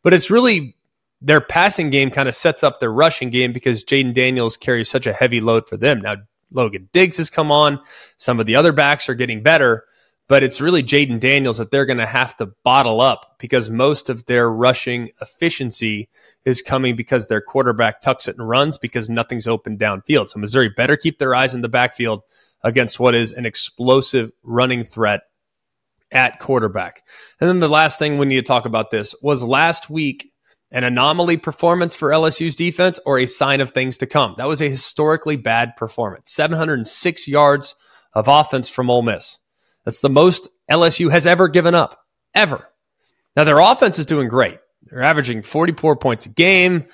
[0.03, 0.77] But it's really
[1.25, 5.07] their passing game kind of sets up their rushing game because Jayden Daniels carries such
[5.07, 6.01] a heavy load for them.
[6.01, 6.17] Now,
[6.51, 7.81] Logan Diggs has come on.
[8.17, 9.85] Some of the other backs are getting better
[10.29, 14.09] but it's really Jayden Daniels that they're going to have to bottle up because most
[14.09, 16.09] of their rushing efficiency
[16.45, 20.29] is coming because their quarterback tucks it and runs because nothing's open downfield.
[20.29, 22.23] So Missouri better keep their eyes in the backfield
[22.63, 25.23] against what is an explosive running threat
[26.11, 27.03] at quarterback.
[27.41, 30.33] And then the last thing we need to talk about this was last week
[30.75, 34.35] an anomaly performance for LSU's defense or a sign of things to come.
[34.37, 36.35] That was a historically bad performance.
[36.35, 37.77] 706 yards
[38.13, 39.39] of offense from Ole Miss.
[39.85, 42.01] That's the most LSU has ever given up,
[42.35, 42.69] ever.
[43.37, 44.59] Now, their offense is doing great.
[44.83, 46.87] They're averaging 44 points a game,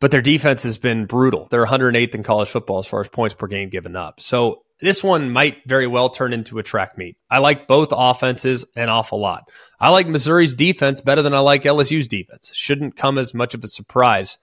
[0.00, 1.46] but their defense has been brutal.
[1.50, 4.18] They're 108th in college football as far as points per game given up.
[4.18, 7.16] So this one might very well turn into a track meet.
[7.30, 9.50] I like both offenses an awful lot.
[9.80, 12.52] I like Missouri's defense better than I like LSU's defense.
[12.54, 14.38] Shouldn't come as much of a surprise.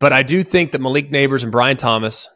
[0.00, 2.28] But I do think that Malik Nabers and Brian Thomas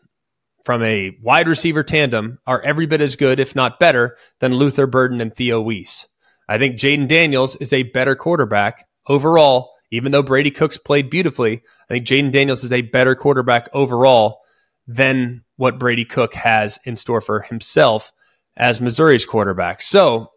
[0.65, 4.87] from a wide receiver tandem are every bit as good, if not better, than Luther
[4.87, 6.07] Burden and Theo Wease.
[6.49, 11.63] I think Jayden Daniels is a better quarterback overall, even though Brady Cooks played beautifully.
[11.91, 14.41] I think Jayden Daniels is a better quarterback overall
[14.87, 18.13] than what Brady Cook has in store for himself
[18.57, 19.83] as Missouri's quarterback.
[19.83, 20.31] So,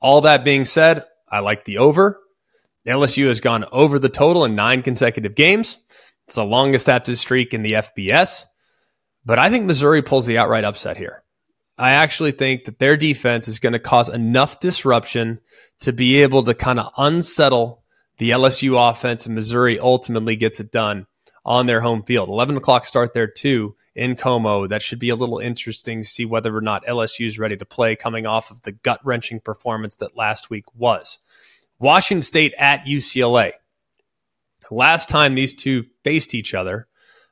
[0.00, 2.20] all that being said, I like the over.
[2.86, 5.78] LSU has gone over the total in nine consecutive games.
[6.26, 8.44] It's the longest active streak in the FBS.
[9.24, 11.22] But I think Missouri pulls the outright upset here.
[11.76, 15.40] I actually think that their defense is going to cause enough disruption
[15.80, 17.82] to be able to kind of unsettle
[18.18, 21.06] the LSU offense, and Missouri ultimately gets it done
[21.44, 22.28] on their home field.
[22.28, 24.66] 11 o'clock start there too in Como.
[24.66, 27.64] That should be a little interesting to see whether or not LSU is ready to
[27.64, 31.18] play coming off of the gut wrenching performance that last week was.
[31.78, 33.52] Washington State at UCLA.
[34.70, 36.86] Last time these two faced each other,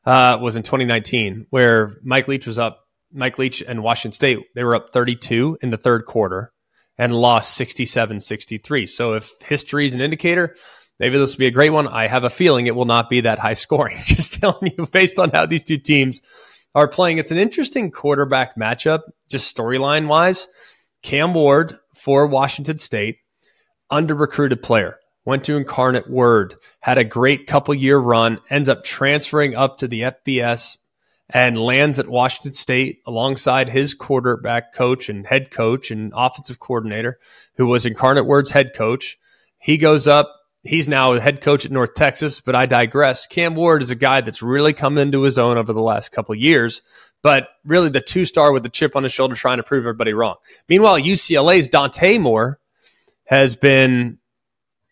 [0.05, 2.87] uh, was in 2019, where Mike Leach was up.
[3.13, 6.53] Mike Leach and Washington State, they were up 32 in the third quarter
[6.97, 8.87] and lost 67 63.
[8.87, 10.55] So if history is an indicator,
[11.01, 11.89] maybe this will be a great one.
[11.89, 13.97] I have a feeling it will not be that high scoring.
[14.05, 16.21] Just telling you based on how these two teams
[16.77, 17.19] are playing.
[17.19, 20.47] It's an interesting quarterback matchup, just storyline wise.
[21.03, 23.19] Cam Ward for Washington State,
[23.91, 28.85] under recruited player went to Incarnate Word, had a great couple year run, ends up
[28.85, 30.79] transferring up to the FBS
[31.33, 37.19] and lands at Washington State alongside his quarterback coach and head coach and offensive coordinator,
[37.57, 39.19] who was Incarnate Word's head coach.
[39.59, 40.35] He goes up.
[40.63, 43.27] He's now the head coach at North Texas, but I digress.
[43.27, 46.35] Cam Ward is a guy that's really come into his own over the last couple
[46.35, 46.83] years,
[47.23, 50.13] but really the two star with the chip on his shoulder trying to prove everybody
[50.13, 50.37] wrong.
[50.69, 52.61] Meanwhile, UCLA's Dante Moore
[53.25, 54.19] has been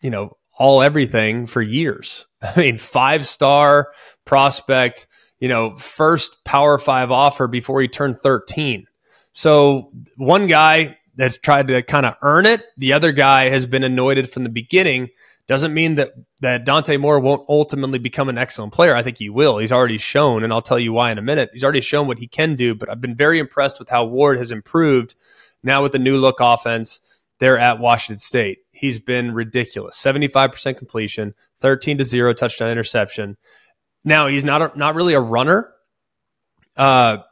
[0.01, 2.27] you know, all everything for years.
[2.41, 3.93] I mean, five star
[4.25, 5.07] prospect,
[5.39, 8.85] you know, first power five offer before he turned 13.
[9.31, 12.63] So one guy that's tried to kind of earn it.
[12.77, 15.09] The other guy has been anointed from the beginning.
[15.49, 18.95] Doesn't mean that that Dante Moore won't ultimately become an excellent player.
[18.95, 19.57] I think he will.
[19.57, 21.49] He's already shown, and I'll tell you why in a minute.
[21.51, 22.75] He's already shown what he can do.
[22.75, 25.15] But I've been very impressed with how Ward has improved
[25.63, 28.59] now with the new look offense there at Washington State.
[28.73, 29.99] He's been ridiculous.
[29.99, 33.35] 75% completion, 13 to 0 touchdown interception.
[34.05, 35.73] Now, he's not a, not really a runner.
[36.77, 37.23] Uh,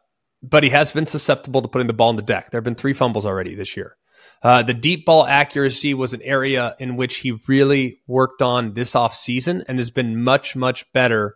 [0.41, 2.49] but he has been susceptible to putting the ball in the deck.
[2.49, 3.95] There have been three fumbles already this year.
[4.43, 8.93] Uh, the deep ball accuracy was an area in which he really worked on this
[8.93, 11.35] offseason and has been much, much better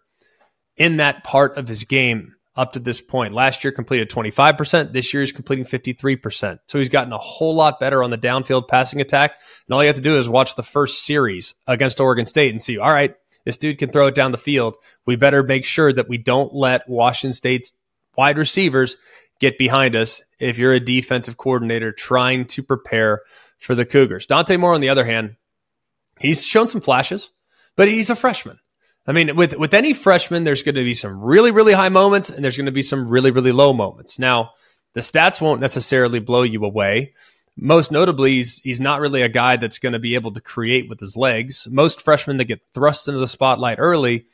[0.77, 3.33] in that part of his game up to this point.
[3.33, 4.93] Last year completed 25%.
[4.93, 6.59] This year he's completing 53%.
[6.67, 9.39] So he's gotten a whole lot better on the downfield passing attack.
[9.67, 12.61] And all you have to do is watch the first series against Oregon State and
[12.61, 14.75] see, all right, this dude can throw it down the field.
[15.05, 17.73] We better make sure that we don't let Washington State's
[18.17, 18.97] wide receivers
[19.41, 23.23] get behind us if you're a defensive coordinator trying to prepare
[23.57, 24.25] for the Cougars.
[24.25, 25.35] Dante Moore, on the other hand,
[26.19, 27.31] he's shown some flashes,
[27.75, 28.59] but he's a freshman.
[29.05, 32.29] I mean, with with any freshman, there's going to be some really really high moments,
[32.29, 34.19] and there's going to be some really really low moments.
[34.19, 34.51] Now,
[34.93, 37.13] the stats won't necessarily blow you away.
[37.57, 40.87] Most notably, he's, he's not really a guy that's going to be able to create
[40.87, 41.67] with his legs.
[41.69, 44.25] Most freshmen that get thrust into the spotlight early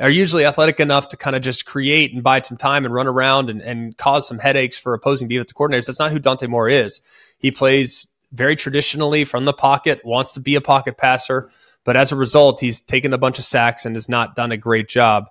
[0.00, 3.06] are usually athletic enough to kind of just create and bide some time and run
[3.06, 5.86] around and, and cause some headaches for opposing defensive coordinators.
[5.86, 7.00] That's not who Dante Moore is.
[7.38, 11.50] He plays very traditionally from the pocket, wants to be a pocket passer
[11.84, 14.56] But as a result, he's taken a bunch of sacks and has not done a
[14.56, 15.24] great job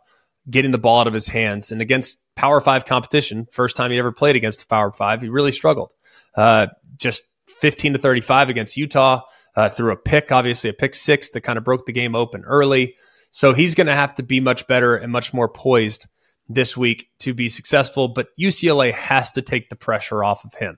[0.50, 1.72] getting the ball out of his hands.
[1.72, 5.52] And against Power Five competition, first time he ever played against Power Five, he really
[5.52, 5.94] struggled.
[6.36, 9.22] Uh, just 15 to 35 against Utah
[9.56, 12.44] uh, threw a pick, obviously a pick six that kind of broke the game open
[12.46, 12.96] early.
[13.32, 16.08] So he's going to have to be much better and much more poised
[16.50, 18.08] this week to be successful.
[18.08, 20.78] But UCLA has to take the pressure off of him.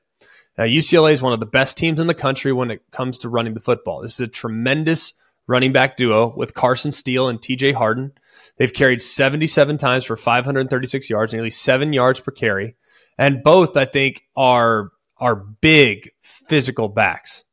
[0.58, 3.30] Now, UCLA is one of the best teams in the country when it comes to
[3.30, 4.02] running the football.
[4.02, 5.14] This is a tremendous
[5.48, 8.12] running back duo with Carson Steele and TJ Harden.
[8.58, 12.76] They've carried 77 times for 536 yards, nearly seven yards per carry.
[13.18, 17.46] And both, I think, are, are big physical backs.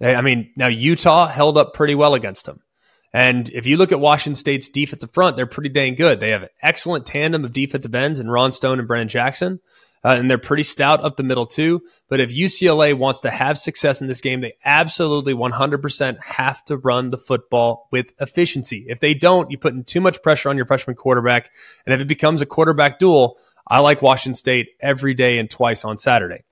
[0.00, 2.60] I mean, now Utah held up pretty well against them.
[3.16, 6.20] And if you look at Washington State's defensive front, they're pretty dang good.
[6.20, 9.58] They have an excellent tandem of defensive ends in Ron Stone and Brennan Jackson.
[10.04, 11.80] Uh, and they're pretty stout up the middle too.
[12.10, 16.76] But if UCLA wants to have success in this game, they absolutely 100% have to
[16.76, 18.84] run the football with efficiency.
[18.86, 21.50] If they don't, you're putting too much pressure on your freshman quarterback.
[21.86, 25.86] And if it becomes a quarterback duel, I like Washington State every day and twice
[25.86, 26.44] on Saturday.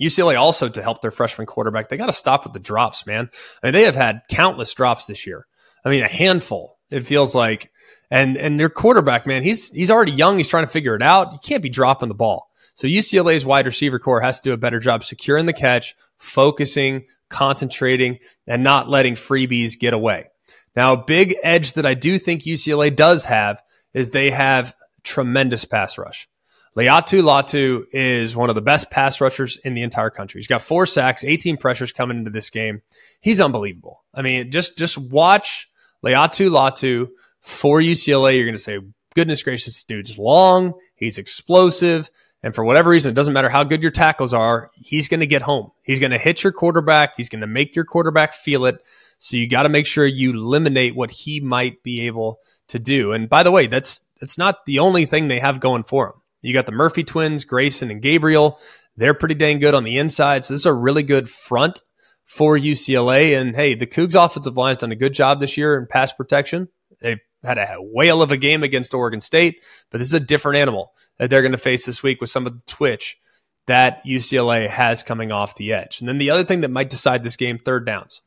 [0.00, 3.28] UCLA also to help their freshman quarterback, they got to stop with the drops, man.
[3.60, 5.48] I mean, they have had countless drops this year.
[5.84, 6.78] I mean, a handful.
[6.90, 7.70] It feels like,
[8.10, 10.36] and and their quarterback, man, he's he's already young.
[10.36, 11.32] He's trying to figure it out.
[11.32, 12.50] You can't be dropping the ball.
[12.74, 17.04] So UCLA's wide receiver corps has to do a better job securing the catch, focusing,
[17.28, 20.30] concentrating, and not letting freebies get away.
[20.76, 23.62] Now, a big edge that I do think UCLA does have
[23.92, 26.28] is they have tremendous pass rush.
[26.76, 30.38] Laiatu Latu is one of the best pass rushers in the entire country.
[30.38, 32.82] He's got four sacks, 18 pressures coming into this game.
[33.20, 34.04] He's unbelievable.
[34.14, 35.69] I mean, just just watch
[36.04, 37.08] Laiatu Latu
[37.40, 38.36] for UCLA.
[38.36, 38.80] You're going to say,
[39.14, 40.74] goodness gracious, dude's long.
[40.94, 42.10] He's explosive.
[42.42, 45.26] And for whatever reason, it doesn't matter how good your tackles are, he's going to
[45.26, 45.72] get home.
[45.82, 47.16] He's going to hit your quarterback.
[47.16, 48.82] He's going to make your quarterback feel it.
[49.18, 53.12] So you got to make sure you eliminate what he might be able to do.
[53.12, 56.12] And by the way, that's that's not the only thing they have going for him.
[56.40, 58.58] You got the Murphy twins, Grayson and Gabriel.
[58.96, 60.46] They're pretty dang good on the inside.
[60.46, 61.82] So this is a really good front
[62.30, 63.38] for UCLA.
[63.38, 66.12] And hey, the Cougs offensive line has done a good job this year in pass
[66.12, 66.68] protection.
[67.00, 70.58] They've had a whale of a game against Oregon State, but this is a different
[70.58, 73.18] animal that they're going to face this week with some of the twitch
[73.66, 75.98] that UCLA has coming off the edge.
[75.98, 78.22] And then the other thing that might decide this game, third downs.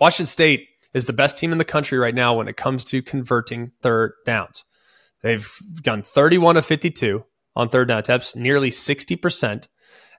[0.00, 3.02] Washington State is the best team in the country right now when it comes to
[3.02, 4.64] converting third downs.
[5.22, 5.48] They've
[5.82, 9.68] gone 31 of 52 on third down attempts, nearly 60%.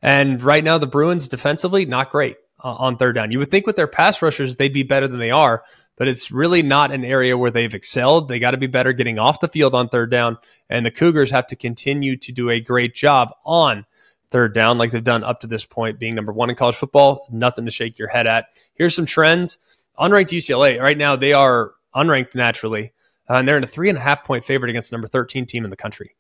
[0.02, 2.38] And right now, the Bruins defensively, not great
[2.78, 3.32] on third down.
[3.32, 5.64] You would think with their pass rushers, they'd be better than they are,
[5.96, 8.28] but it's really not an area where they've excelled.
[8.28, 10.38] They got to be better getting off the field on third down.
[10.70, 13.86] And the Cougars have to continue to do a great job on
[14.30, 17.28] third down, like they've done up to this point, being number one in college football.
[17.32, 18.48] Nothing to shake your head at.
[18.76, 19.58] Here's some trends.
[19.98, 22.94] Unranked UCLA, right now, they are unranked naturally
[23.30, 25.46] uh, and they're in a three and a half point favorite against the number 13
[25.46, 26.16] team in the country.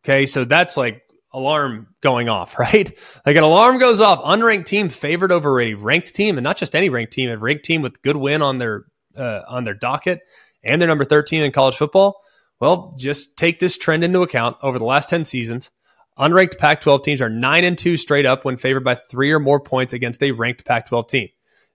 [0.00, 0.26] Okay.
[0.26, 2.90] So that's like alarm going off, right?
[3.26, 4.22] Like an alarm goes off.
[4.22, 7.64] Unranked team favored over a ranked team, and not just any ranked team, a ranked
[7.64, 8.84] team with good win on their
[9.16, 10.20] uh, on their docket,
[10.62, 12.20] and they're number 13 in college football.
[12.60, 15.70] Well, just take this trend into account over the last 10 seasons.
[16.18, 19.40] Unranked Pac 12 teams are 9 and 2 straight up when favored by three or
[19.40, 21.28] more points against a ranked Pac 12 team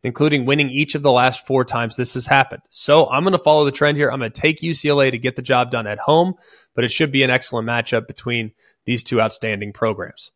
[0.03, 2.61] including winning each of the last four times this has happened.
[2.69, 4.09] So I'm going to follow the trend here.
[4.09, 6.35] I'm going to take UCLA to get the job done at home,
[6.75, 8.51] but it should be an excellent matchup between
[8.85, 10.31] these two outstanding programs.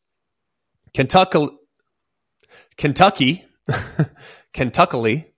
[0.93, 1.47] Kentucky,
[2.75, 3.45] Kentucky,
[4.53, 5.31] Kentucky,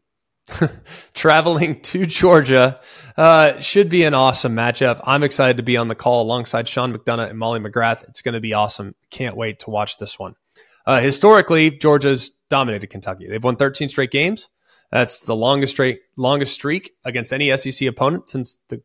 [1.14, 2.80] traveling to Georgia
[3.16, 5.00] uh, should be an awesome matchup.
[5.06, 8.04] I'm excited to be on the call alongside Sean McDonough and Molly McGrath.
[8.04, 8.96] It's going to be awesome.
[9.10, 10.36] Can't wait to watch this one.
[10.86, 13.28] Uh, historically, Georgia's dominated Kentucky.
[13.28, 14.50] They've won 13 straight games.
[14.92, 18.82] That's the longest straight longest streak against any SEC opponent since the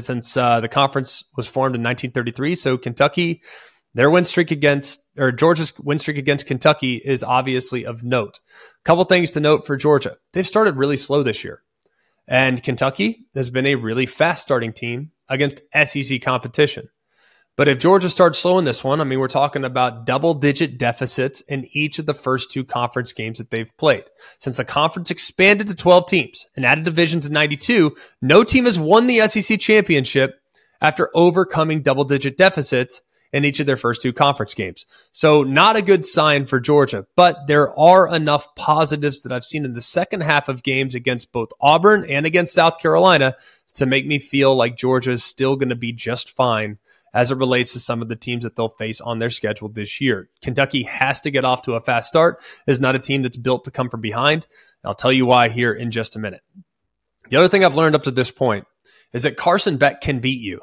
[0.00, 2.54] since uh, the conference was formed in 1933.
[2.54, 3.42] So Kentucky,
[3.94, 8.40] their win streak against or Georgia's win streak against Kentucky is obviously of note.
[8.80, 11.62] A couple things to note for Georgia: they've started really slow this year,
[12.28, 16.90] and Kentucky has been a really fast starting team against SEC competition.
[17.56, 21.42] But if Georgia starts slowing this one, I mean, we're talking about double digit deficits
[21.42, 24.04] in each of the first two conference games that they've played.
[24.38, 28.78] Since the conference expanded to 12 teams and added divisions in 92, no team has
[28.78, 30.40] won the SEC championship
[30.80, 33.02] after overcoming double digit deficits
[33.32, 34.86] in each of their first two conference games.
[35.12, 39.64] So not a good sign for Georgia, but there are enough positives that I've seen
[39.64, 43.34] in the second half of games against both Auburn and against South Carolina
[43.74, 46.78] to make me feel like Georgia is still going to be just fine
[47.12, 50.00] as it relates to some of the teams that they'll face on their schedule this
[50.00, 50.28] year.
[50.42, 52.42] Kentucky has to get off to a fast start.
[52.66, 54.46] Is not a team that's built to come from behind.
[54.84, 56.42] I'll tell you why here in just a minute.
[57.30, 58.66] The other thing I've learned up to this point
[59.12, 60.60] is that Carson Beck can beat you.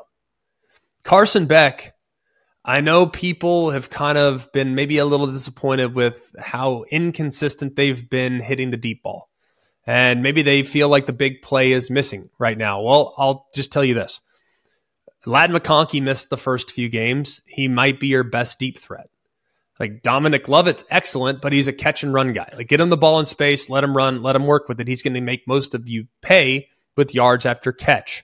[1.04, 1.93] Carson Beck,
[2.66, 8.10] I know people have kind of been maybe a little disappointed with how inconsistent they've
[8.10, 9.30] been hitting the deep ball.
[9.86, 12.82] And maybe they feel like the big play is missing right now.
[12.82, 14.20] Well, I'll just tell you this.
[15.26, 17.41] Ladd McConkey missed the first few games.
[17.47, 19.09] He might be your best deep threat.
[19.80, 22.49] Like Dominic Lovett's excellent, but he's a catch and run guy.
[22.55, 24.88] Like get him the ball in space, let him run, let him work with it.
[24.88, 28.24] He's going to make most of you pay with yards after catch.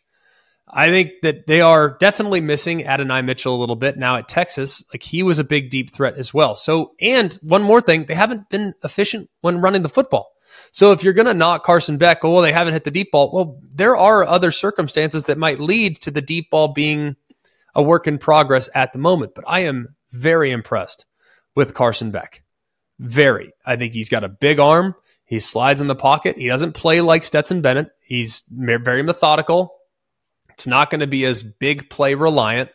[0.67, 4.83] I think that they are definitely missing Adonai Mitchell a little bit now at Texas.
[4.91, 6.55] Like he was a big deep threat as well.
[6.55, 10.32] So, and one more thing, they haven't been efficient when running the football.
[10.74, 13.30] So if you're going to knock Carson Beck, well, they haven't hit the deep ball.
[13.32, 17.15] Well, there are other circumstances that might lead to the deep ball being
[17.76, 19.36] a work in progress at the moment.
[19.36, 21.05] But I am very impressed
[21.55, 22.41] with Carson Beck.
[22.97, 23.51] Very.
[23.67, 24.95] I think he's got a big arm.
[25.26, 26.39] He slides in the pocket.
[26.39, 27.91] He doesn't play like Stetson Bennett.
[28.03, 29.76] He's very methodical.
[30.49, 32.71] It's not going to be as big play reliant,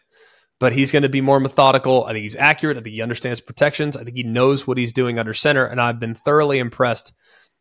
[0.60, 2.04] but he's going to be more methodical.
[2.04, 2.76] I think he's accurate.
[2.76, 3.96] I think he understands protections.
[3.96, 5.66] I think he knows what he's doing under center.
[5.66, 7.12] And I've been thoroughly impressed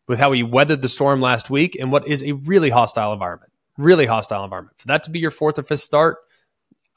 [0.07, 3.51] with how he weathered the storm last week in what is a really hostile environment.
[3.77, 4.77] Really hostile environment.
[4.79, 6.17] For that to be your fourth or fifth start,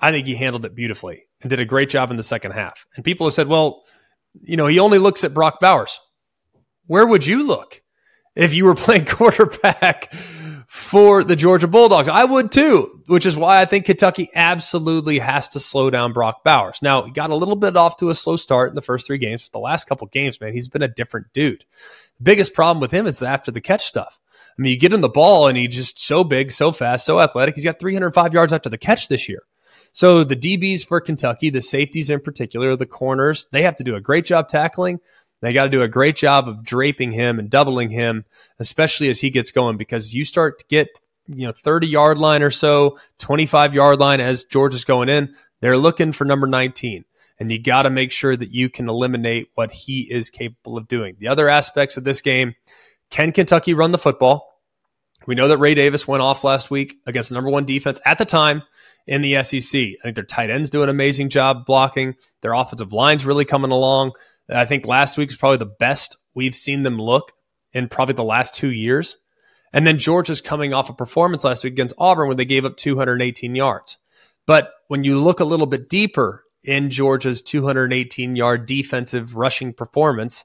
[0.00, 2.86] I think he handled it beautifully and did a great job in the second half.
[2.96, 3.84] And people have said, well,
[4.40, 6.00] you know, he only looks at Brock Bowers.
[6.86, 7.82] Where would you look
[8.36, 10.12] if you were playing quarterback
[10.90, 12.08] for the Georgia Bulldogs?
[12.08, 16.44] I would too, which is why I think Kentucky absolutely has to slow down Brock
[16.44, 16.80] Bowers.
[16.82, 19.18] Now, he got a little bit off to a slow start in the first three
[19.18, 21.64] games, but the last couple games, man, he's been a different dude
[22.22, 24.20] biggest problem with him is the after the catch stuff.
[24.58, 27.20] I mean, you get him the ball and he's just so big, so fast, so
[27.20, 27.54] athletic.
[27.54, 29.42] He's got 305 yards after the catch this year.
[29.92, 33.96] So the DBs for Kentucky, the safeties in particular, the corners, they have to do
[33.96, 35.00] a great job tackling.
[35.40, 38.24] They got to do a great job of draping him and doubling him,
[38.58, 42.42] especially as he gets going, because you start to get, you know, 30 yard line
[42.42, 45.34] or so, 25 yard line as George is going in.
[45.60, 47.04] They're looking for number 19
[47.40, 50.86] and you got to make sure that you can eliminate what he is capable of
[50.86, 51.16] doing.
[51.18, 52.54] The other aspects of this game
[53.10, 54.46] can Kentucky run the football?
[55.26, 58.18] We know that Ray Davis went off last week against the number one defense at
[58.18, 58.62] the time
[59.06, 59.80] in the SEC.
[59.80, 62.14] I think their tight ends do an amazing job blocking.
[62.42, 64.12] Their offensive line's really coming along.
[64.50, 67.32] I think last week is probably the best we've seen them look
[67.72, 69.18] in probably the last two years.
[69.72, 72.76] And then Georgia's coming off a performance last week against Auburn when they gave up
[72.76, 73.98] 218 yards.
[74.46, 80.44] But when you look a little bit deeper in Georgia's 218 yard defensive rushing performance.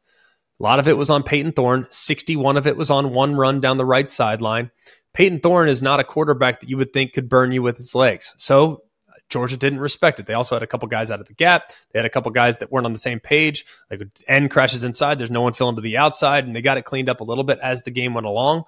[0.60, 1.86] A lot of it was on Payton Thorne.
[1.90, 4.72] 61 of it was on one run down the right sideline.
[5.14, 7.96] Payton Thorne is not a quarterback that you would think could burn you with its
[7.96, 8.34] legs.
[8.38, 8.84] So
[9.30, 10.28] Georgia didn't respect it.
[10.28, 11.72] They also had a couple guys out of the gap.
[11.92, 13.66] They had a couple guys that weren't on the same page.
[13.90, 15.18] Like end crashes inside.
[15.18, 17.44] There's no one filling to the outside, and they got it cleaned up a little
[17.44, 18.66] bit as the game went along.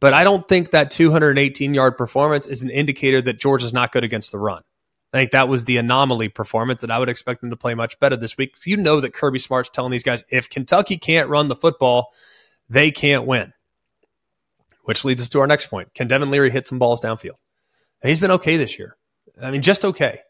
[0.00, 4.04] But I don't think that 218 yard performance is an indicator that Georgia's not good
[4.04, 4.62] against the run.
[5.12, 8.00] I think that was the anomaly performance, and I would expect them to play much
[8.00, 8.56] better this week.
[8.66, 12.12] You know that Kirby Smart's telling these guys if Kentucky can't run the football,
[12.68, 13.52] they can't win.
[14.82, 15.94] Which leads us to our next point.
[15.94, 17.38] Can Devin Leary hit some balls downfield?
[18.02, 18.96] And he's been okay this year.
[19.42, 20.20] I mean, just okay.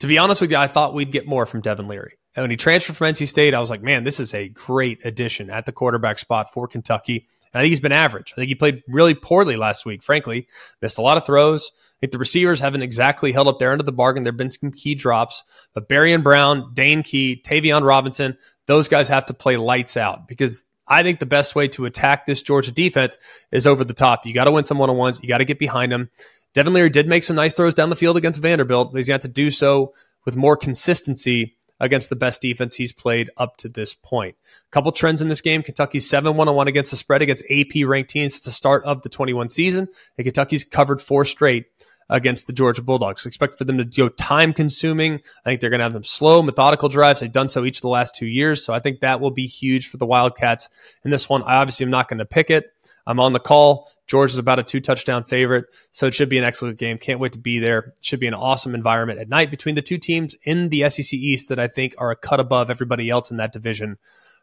[0.00, 2.14] To be honest with you, I thought we'd get more from Devin Leary.
[2.36, 5.04] And when he transferred from NC State, I was like, man, this is a great
[5.04, 7.28] addition at the quarterback spot for Kentucky.
[7.52, 8.32] And I think he's been average.
[8.32, 10.48] I think he played really poorly last week, frankly.
[10.82, 13.80] Missed a lot of throws I think the receivers haven't exactly held up their end
[13.80, 14.24] of the bargain.
[14.24, 18.36] There have been some key drops, but Barion Brown, Dane Key, Tayvion Robinson,
[18.66, 22.26] those guys have to play lights out because I think the best way to attack
[22.26, 23.16] this Georgia defense
[23.50, 24.26] is over the top.
[24.26, 25.20] You got to win some one on ones.
[25.22, 26.10] You got to get behind them.
[26.54, 29.20] Devin Leary did make some nice throws down the field against Vanderbilt, but he's got
[29.22, 29.92] to do so
[30.24, 34.36] with more consistency against the best defense he's played up to this point.
[34.44, 37.84] A couple trends in this game Kentucky's 7 1 1 against the spread against AP
[37.84, 39.88] ranked teams since the start of the 21 season.
[40.16, 41.66] And Kentucky's covered four straight
[42.08, 43.26] against the Georgia Bulldogs.
[43.26, 45.20] Expect for them to go time consuming.
[45.44, 47.20] I think they're going to have them slow, methodical drives.
[47.20, 48.64] They've done so each of the last two years.
[48.64, 50.68] So I think that will be huge for the Wildcats.
[51.04, 52.72] In this one, I obviously am not going to pick it.
[53.06, 53.90] I'm on the call.
[54.06, 55.66] George is about a two touchdown favorite.
[55.90, 56.98] So it should be an excellent game.
[56.98, 57.94] Can't wait to be there.
[58.00, 61.48] Should be an awesome environment at night between the two teams in the SEC East
[61.48, 63.98] that I think are a cut above everybody else in that division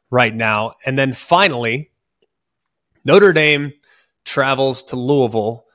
[0.10, 0.74] right now.
[0.86, 1.92] And then finally,
[3.04, 3.74] Notre Dame
[4.26, 5.66] travels to Louisville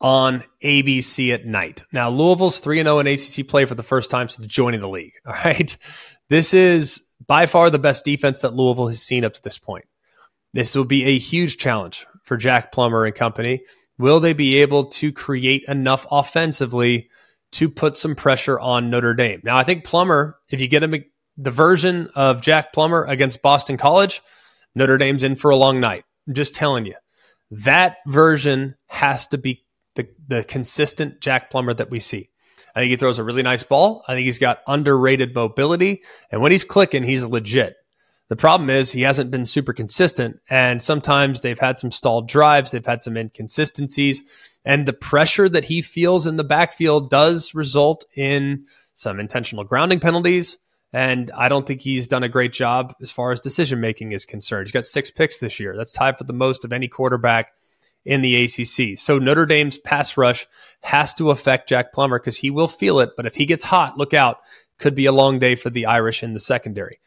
[0.00, 1.84] on ABC at night.
[1.92, 5.12] Now, Louisville's 3 0 in ACC play for the first time since joining the league.
[5.26, 5.76] All right.
[6.28, 9.84] This is by far the best defense that Louisville has seen up to this point.
[10.52, 13.64] This will be a huge challenge for Jack Plummer and company.
[13.98, 17.10] Will they be able to create enough offensively
[17.50, 19.40] to put some pressure on Notre Dame?
[19.42, 20.94] Now, I think Plummer, if you get him
[21.36, 24.22] the version of Jack Plummer against Boston College,
[24.76, 26.04] Notre Dame's in for a long night.
[26.28, 26.94] I'm just telling you.
[27.50, 29.64] That version has to be
[29.96, 32.30] the, the consistent Jack Plummer that we see.
[32.76, 34.04] I think he throws a really nice ball.
[34.06, 36.04] I think he's got underrated mobility.
[36.30, 37.74] And when he's clicking, he's legit.
[38.30, 40.38] The problem is he hasn't been super consistent.
[40.48, 44.22] And sometimes they've had some stalled drives, they've had some inconsistencies.
[44.64, 49.98] And the pressure that he feels in the backfield does result in some intentional grounding
[49.98, 50.58] penalties.
[50.92, 54.24] And I don't think he's done a great job as far as decision making is
[54.24, 54.68] concerned.
[54.68, 55.76] He's got six picks this year.
[55.76, 57.52] That's tied for the most of any quarterback
[58.04, 58.96] in the ACC.
[58.96, 60.46] So Notre Dame's pass rush
[60.82, 63.10] has to affect Jack Plummer because he will feel it.
[63.16, 64.38] But if he gets hot, look out.
[64.78, 67.00] Could be a long day for the Irish in the secondary.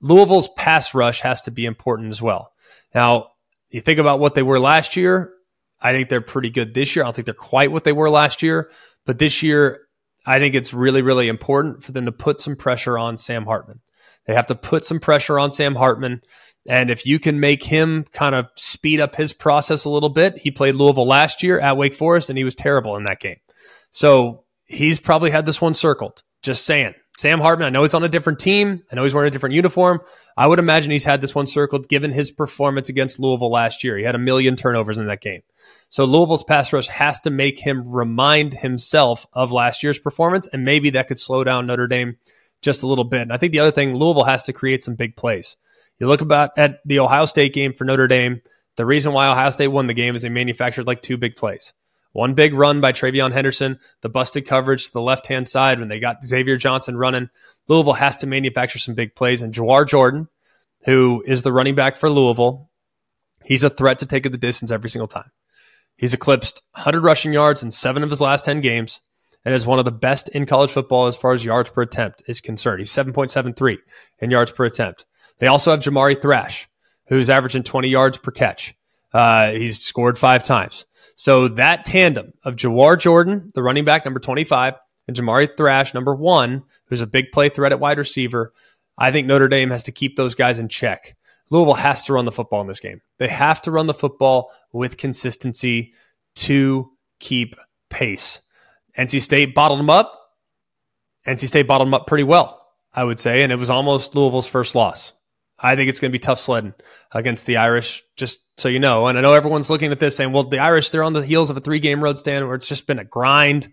[0.00, 2.52] Louisville's pass rush has to be important as well.
[2.94, 3.30] Now,
[3.70, 5.32] you think about what they were last year.
[5.80, 7.04] I think they're pretty good this year.
[7.04, 8.70] I don't think they're quite what they were last year,
[9.04, 9.82] but this year,
[10.26, 13.80] I think it's really, really important for them to put some pressure on Sam Hartman.
[14.26, 16.22] They have to put some pressure on Sam Hartman.
[16.68, 20.36] And if you can make him kind of speed up his process a little bit,
[20.36, 23.38] he played Louisville last year at Wake Forest and he was terrible in that game.
[23.90, 26.22] So he's probably had this one circled.
[26.42, 26.94] Just saying.
[27.18, 28.84] Sam Hartman, I know he's on a different team.
[28.92, 30.00] I know he's wearing a different uniform.
[30.36, 33.98] I would imagine he's had this one circled given his performance against Louisville last year.
[33.98, 35.42] He had a million turnovers in that game.
[35.88, 40.64] So Louisville's pass rush has to make him remind himself of last year's performance, and
[40.64, 42.18] maybe that could slow down Notre Dame
[42.62, 43.22] just a little bit.
[43.22, 45.56] And I think the other thing, Louisville has to create some big plays.
[45.98, 48.42] You look about at the Ohio State game for Notre Dame.
[48.76, 51.74] The reason why Ohio State won the game is they manufactured like two big plays.
[52.12, 55.88] One big run by TreVeyon Henderson, the busted coverage to the left hand side when
[55.88, 57.28] they got Xavier Johnson running.
[57.68, 59.42] Louisville has to manufacture some big plays.
[59.42, 60.28] And Jawhar Jordan,
[60.84, 62.70] who is the running back for Louisville,
[63.44, 65.30] he's a threat to take it the distance every single time.
[65.96, 69.00] He's eclipsed 100 rushing yards in seven of his last 10 games
[69.44, 72.22] and is one of the best in college football as far as yards per attempt
[72.26, 72.80] is concerned.
[72.80, 73.78] He's 7.73
[74.20, 75.06] in yards per attempt.
[75.38, 76.68] They also have Jamari Thrash,
[77.06, 78.74] who's averaging 20 yards per catch.
[79.12, 80.84] Uh, he's scored five times.
[81.18, 84.74] So that tandem of Jawhar Jordan, the running back, number 25,
[85.08, 88.52] and Jamari Thrash, number one, who's a big play threat at wide receiver,
[88.96, 91.16] I think Notre Dame has to keep those guys in check.
[91.50, 93.00] Louisville has to run the football in this game.
[93.18, 95.92] They have to run the football with consistency
[96.36, 96.88] to
[97.18, 97.56] keep
[97.90, 98.40] pace.
[98.96, 100.14] NC State bottled them up.
[101.26, 102.64] NC State bottled them up pretty well,
[102.94, 105.14] I would say, and it was almost Louisville's first loss.
[105.58, 106.74] I think it's going to be tough sledding
[107.10, 109.06] against the Irish, just so you know.
[109.06, 111.50] And I know everyone's looking at this saying, well, the Irish, they're on the heels
[111.50, 113.72] of a three game road stand where it's just been a grind.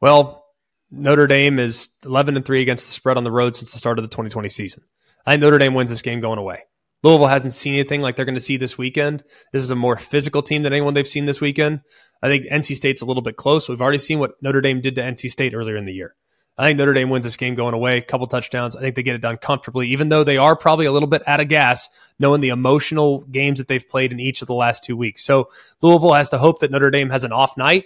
[0.00, 0.44] Well,
[0.90, 3.98] Notre Dame is 11 and 3 against the spread on the road since the start
[3.98, 4.82] of the 2020 season.
[5.26, 6.64] I think Notre Dame wins this game going away.
[7.02, 9.22] Louisville hasn't seen anything like they're going to see this weekend.
[9.52, 11.80] This is a more physical team than anyone they've seen this weekend.
[12.22, 13.68] I think NC State's a little bit close.
[13.68, 16.14] We've already seen what Notre Dame did to NC State earlier in the year.
[16.60, 18.76] I think Notre Dame wins this game going away, a couple touchdowns.
[18.76, 21.26] I think they get it done comfortably, even though they are probably a little bit
[21.26, 21.88] out of gas,
[22.18, 25.24] knowing the emotional games that they've played in each of the last two weeks.
[25.24, 25.48] So
[25.80, 27.84] Louisville has to hope that Notre Dame has an off night.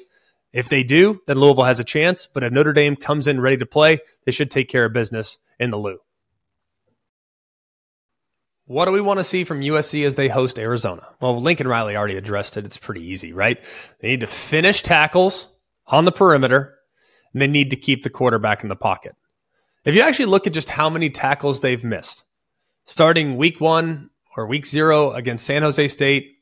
[0.53, 2.27] If they do, then Louisville has a chance.
[2.27, 5.39] But if Notre Dame comes in ready to play, they should take care of business
[5.61, 5.99] in the Lou.
[8.67, 11.07] What do we want to see from USC as they host Arizona?
[11.21, 12.65] Well, Lincoln Riley already addressed it.
[12.65, 13.63] It's pretty easy, right?
[14.01, 15.47] They need to finish tackles
[15.87, 16.75] on the perimeter
[17.35, 19.15] and they need to keep the quarterback in the pocket.
[19.85, 22.25] If you actually look at just how many tackles they've missed,
[22.87, 26.39] starting week one or week zero against San Jose State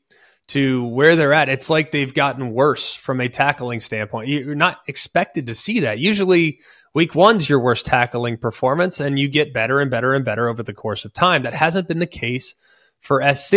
[0.49, 4.29] to where they're at, it's like they've gotten worse from a tackling standpoint.
[4.29, 5.99] You're not expected to see that.
[5.99, 6.59] Usually,
[6.93, 10.63] week one's your worst tackling performance, and you get better and better and better over
[10.63, 11.43] the course of time.
[11.43, 12.55] That hasn't been the case
[12.99, 13.55] for SC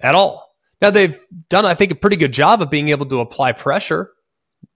[0.00, 0.54] at all.
[0.82, 4.10] Now, they've done, I think, a pretty good job of being able to apply pressure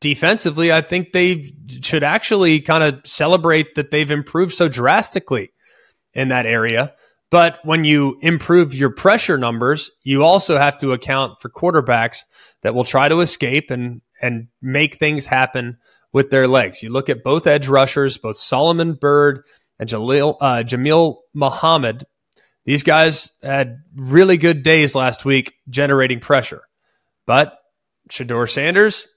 [0.01, 5.53] defensively, I think they should actually kind of celebrate that they've improved so drastically
[6.15, 6.95] in that area.
[7.31, 12.25] But when you improve your pressure numbers, you also have to account for quarterbacks
[12.63, 15.79] that will try to escape and and make things happen
[16.13, 16.83] with their legs.
[16.83, 19.45] You look at both edge rushers, both Solomon Byrd
[19.79, 22.05] and Jaleel, uh, Jamil Muhammad.
[22.67, 26.63] These guys had really good days last week generating pressure.
[27.25, 27.57] But
[28.11, 29.09] Shedeur Sanders,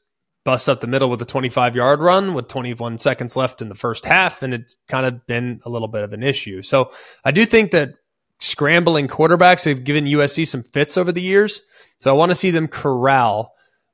[0.43, 3.75] busts up the middle with a 25 yard run with 21 seconds left in the
[3.75, 4.43] first half.
[4.43, 6.61] And it's kind of been a little bit of an issue.
[6.61, 6.91] So
[7.23, 7.93] I do think that
[8.39, 11.61] scrambling quarterbacks have given USC some fits over the years.
[11.97, 13.53] So I want to see them corral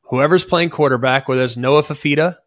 [0.09, 2.37] whoever's playing quarterback, whether it's Noah Fifita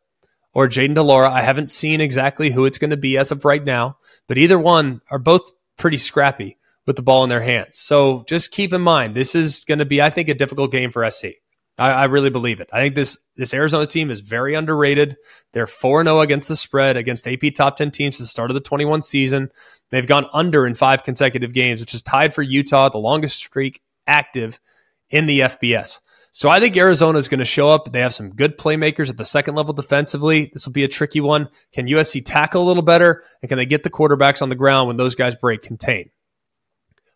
[0.53, 1.30] or Jayden de Laura.
[1.30, 4.59] I haven't seen exactly who it's going to be as of right now, but either
[4.59, 7.78] one are both pretty scrappy with the ball in their hands.
[7.78, 10.90] So just keep in mind, this is going to be, I think, a difficult game
[10.90, 11.26] for SC.
[11.79, 12.68] I, I, really believe it.
[12.73, 15.16] I think this this Arizona team is very underrated.
[15.53, 18.55] They're 4 0 against the spread against AP top 10 teams at the start of
[18.55, 19.51] the 21 season.
[19.91, 23.81] They've gone under in five consecutive games, which is tied for Utah, the longest streak
[24.07, 24.61] active
[25.11, 26.01] in the FBS.
[26.35, 27.93] So I think Arizona is going to show up.
[27.93, 30.51] They have some good playmakers at the second level defensively.
[30.53, 31.49] This will be a tricky one.
[31.73, 33.23] Can USC tackle a little better?
[33.43, 36.11] And can they get the quarterbacks on the ground when those guys break contain?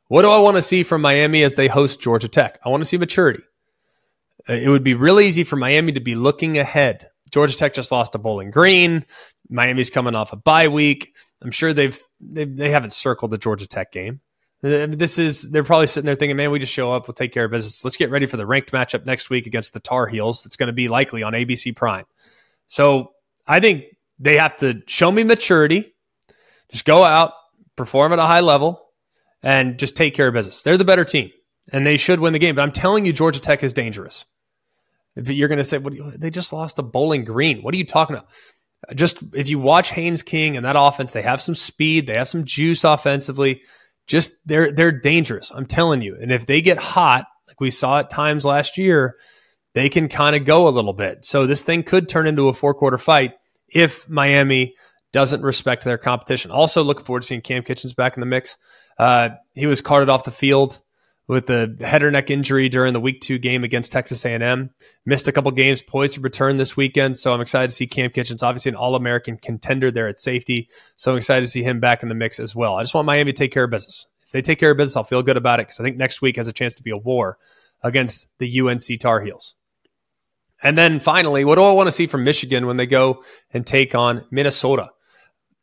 [0.09, 2.61] What do I want to see from Miami as they host Georgia Tech?
[2.65, 3.43] I want to see maturity.
[4.49, 7.09] Uh, it would be really easy for Miami to be looking ahead.
[7.32, 9.05] Georgia Tech just lost to Bowling Green.
[9.49, 11.14] Miami's coming off a bye week.
[11.42, 14.20] I'm sure they've, they've they haven't circled the Georgia Tech game.
[14.64, 17.32] Uh, this is they're probably sitting there thinking, man, we just show up, we'll take
[17.32, 17.84] care of business.
[17.84, 20.42] Let's get ready for the ranked matchup next week against the Tar Heels.
[20.42, 22.05] That's going to be likely on ABC Prime.
[22.68, 23.12] So
[23.47, 23.84] I think
[24.18, 25.94] they have to show me maturity.
[26.70, 27.32] Just go out,
[27.76, 28.90] perform at a high level,
[29.42, 30.62] and just take care of business.
[30.62, 31.30] They're the better team,
[31.72, 32.55] and they should win the game.
[32.55, 34.24] But I'm telling you, Georgia Tech is dangerous.
[35.17, 36.21] You're going to say, "What?
[36.21, 38.29] they just lost to Bowling Green." What are you talking about?
[38.95, 42.29] Just if you watch Haynes King and that offense, they have some speed, they have
[42.29, 43.62] some juice offensively.
[44.07, 45.51] Just they're they're dangerous.
[45.51, 46.17] I'm telling you.
[46.21, 49.17] And if they get hot, like we saw at times last year,
[49.75, 51.25] they can kind of go a little bit.
[51.25, 53.35] So this thing could turn into a four quarter fight
[53.69, 54.75] if Miami
[55.12, 56.51] doesn't respect their competition.
[56.51, 58.57] Also, looking forward to seeing Kam Kinchens back in the mix.
[58.99, 60.81] Uh, he was carted off the field
[61.29, 64.70] with a head or neck injury during the week two game against Texas A&M.
[65.05, 67.18] Missed a couple games, poised to return this weekend.
[67.18, 70.68] So I'm excited to see Kam Kinchens, obviously an All-American contender there at safety.
[70.95, 72.77] So I'm excited to see him back in the mix as well.
[72.77, 74.07] I just want Miami to take care of business.
[74.24, 76.22] If they take care of business, I'll feel good about it because I think next
[76.22, 77.39] week has a chance to be a war
[77.83, 79.55] against the UNC Tar Heels.
[80.62, 83.22] And then finally, what do I want to see from Michigan when they go
[83.53, 84.91] and take on Minnesota?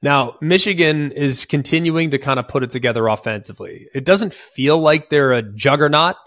[0.03, 3.87] Now, Michigan is continuing to kind of put it together offensively.
[3.95, 6.17] It doesn't feel like they're a juggernaut,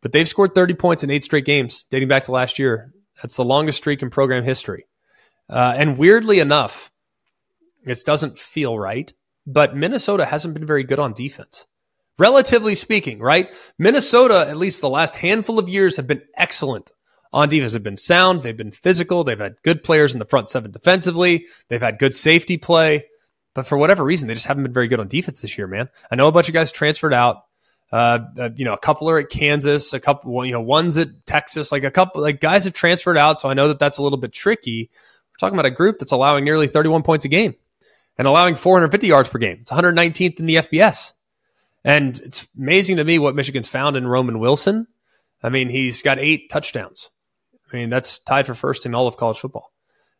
[0.00, 2.92] but they've scored 30 points in eight straight games dating back to last year.
[3.20, 4.86] That's the longest streak in program history.
[5.50, 6.92] Uh, and weirdly enough,
[7.82, 9.12] this doesn't feel right,
[9.44, 11.66] but Minnesota hasn't been very good on defense.
[12.20, 13.52] Relatively speaking, right?
[13.76, 16.92] Minnesota, at least the last handful of years, have been excellent
[17.32, 17.72] on defense.
[17.72, 18.42] Have been sound.
[18.42, 19.24] They've been physical.
[19.24, 21.46] They've had good players in the front seven defensively.
[21.68, 23.06] They've had good safety play.
[23.56, 25.88] But for whatever reason, they just haven't been very good on defense this year, man.
[26.10, 27.46] I know a bunch of guys transferred out.
[27.90, 31.08] Uh, uh, you know, a couple are at Kansas, a couple, you know, one's at
[31.24, 31.72] Texas.
[31.72, 34.18] Like a couple, like guys have transferred out, so I know that that's a little
[34.18, 34.90] bit tricky.
[34.92, 37.54] We're talking about a group that's allowing nearly 31 points a game
[38.18, 39.56] and allowing 450 yards per game.
[39.62, 41.12] It's 119th in the FBS,
[41.82, 44.86] and it's amazing to me what Michigan's found in Roman Wilson.
[45.42, 47.08] I mean, he's got eight touchdowns.
[47.72, 49.72] I mean, that's tied for first in all of college football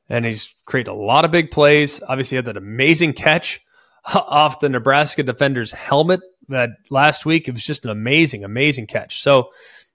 [0.08, 2.02] and he's created a lot of big plays.
[2.08, 3.60] Obviously, had that amazing catch
[4.14, 7.48] off the Nebraska defender's helmet that last week.
[7.48, 9.20] It was just an amazing, amazing catch.
[9.20, 9.50] So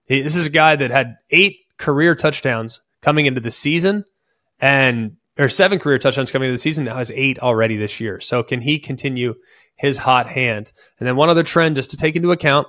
[0.05, 4.05] he, this is a guy that had eight career touchdowns coming into the season,
[4.59, 6.86] and or seven career touchdowns coming into the season.
[6.86, 8.20] Now has eight already this year.
[8.20, 9.36] So can he continue
[9.76, 10.72] his hot hand?
[10.99, 12.68] And then one other trend just to take into account.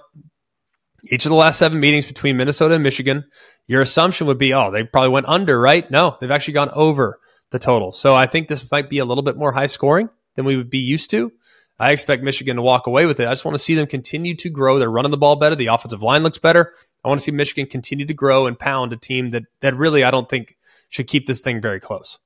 [1.05, 3.24] Each of the last seven meetings between Minnesota and Michigan,
[3.66, 5.90] your assumption would be, oh, they probably went under, right?
[5.90, 7.18] No, they've actually gone over
[7.53, 7.92] the total.
[7.92, 10.70] So I think this might be a little bit more high scoring than we would
[10.70, 11.32] be used to.
[11.78, 13.26] I expect Michigan to walk away with it.
[13.26, 14.78] I just want to see them continue to grow.
[14.78, 15.55] They're running the ball better.
[15.55, 16.74] The offensive line looks better.
[17.05, 20.05] I want to see Michigan continue to grow and pound a team that that really
[20.05, 20.57] I don't think
[20.88, 22.18] should keep this thing very close.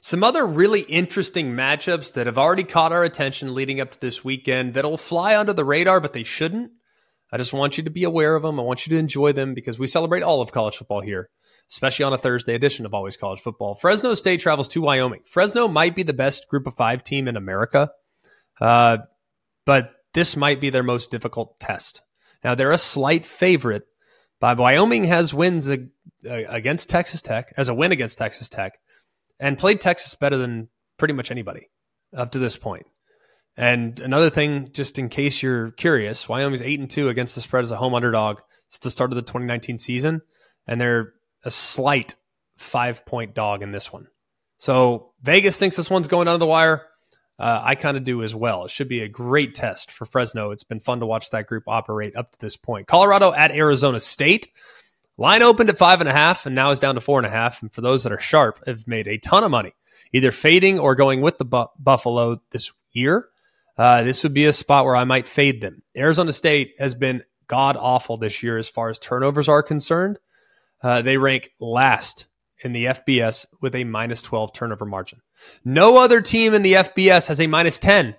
[0.00, 4.24] Some other really interesting matchups that have already caught our attention leading up to this
[4.24, 6.72] weekend that'll fly under the radar, but they shouldn't.
[7.34, 8.60] I just want you to be aware of them.
[8.60, 11.28] I want you to enjoy them because we celebrate all of college football here
[11.70, 13.74] especially on a Thursday edition of Always College Football.
[13.74, 15.22] Fresno State travels to Wyoming.
[15.24, 17.90] Fresno might be the best group of five team in America,
[18.60, 18.98] uh,
[19.64, 22.02] but this might be their most difficult test.
[22.42, 23.84] Now, they're a slight favorite,
[24.40, 25.70] but Wyoming has wins
[26.24, 28.78] against Texas Tech, as a win against Texas Tech,
[29.40, 30.68] and played Texas better than
[30.98, 31.70] pretty much anybody
[32.14, 32.86] up to this point.
[33.56, 37.62] And another thing, just in case you're curious, Wyoming's eight and two against the spread
[37.62, 40.22] as a home underdog since the start of the 2019 season,
[40.66, 41.12] and they're
[41.44, 42.16] a slight
[42.56, 44.08] five point dog in this one.
[44.58, 46.86] So Vegas thinks this one's going under the wire.
[47.38, 48.64] Uh, I kind of do as well.
[48.64, 50.50] It should be a great test for Fresno.
[50.52, 52.86] It's been fun to watch that group operate up to this point.
[52.86, 54.48] Colorado at Arizona State.
[55.16, 57.30] Line opened at five and a half and now is down to four and a
[57.30, 57.62] half.
[57.62, 59.72] And for those that are sharp, have made a ton of money,
[60.12, 63.28] either fading or going with the bu- Buffalo this year.
[63.76, 65.82] Uh, this would be a spot where I might fade them.
[65.96, 70.18] Arizona State has been god awful this year as far as turnovers are concerned.
[70.82, 72.26] Uh, they rank last
[72.62, 75.20] in the FBS with a minus 12 turnover margin.
[75.64, 78.14] No other team in the FBS has a minus 10.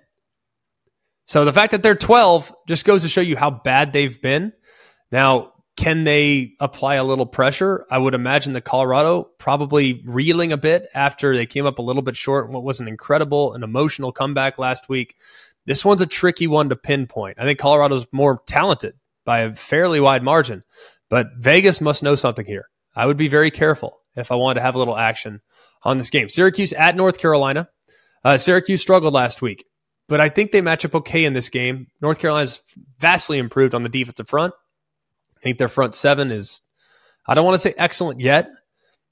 [1.25, 4.53] So the fact that they're 12 just goes to show you how bad they've been.
[5.11, 7.85] Now, can they apply a little pressure?
[7.91, 12.01] I would imagine the Colorado probably reeling a bit after they came up a little
[12.01, 12.49] bit short.
[12.49, 15.15] What was an incredible and emotional comeback last week.
[15.65, 17.39] This one's a tricky one to pinpoint.
[17.39, 18.95] I think Colorado's more talented
[19.25, 20.63] by a fairly wide margin.
[21.09, 22.67] But Vegas must know something here.
[22.95, 25.41] I would be very careful if I wanted to have a little action
[25.83, 26.29] on this game.
[26.29, 27.69] Syracuse at North Carolina.
[28.23, 29.65] Uh, Syracuse struggled last week,
[30.07, 31.87] but I think they match up okay in this game.
[32.01, 32.61] North Carolina's
[32.97, 34.53] vastly improved on the defensive front.
[35.37, 36.61] I think their front seven is,
[37.27, 38.49] I don't want to say excellent yet,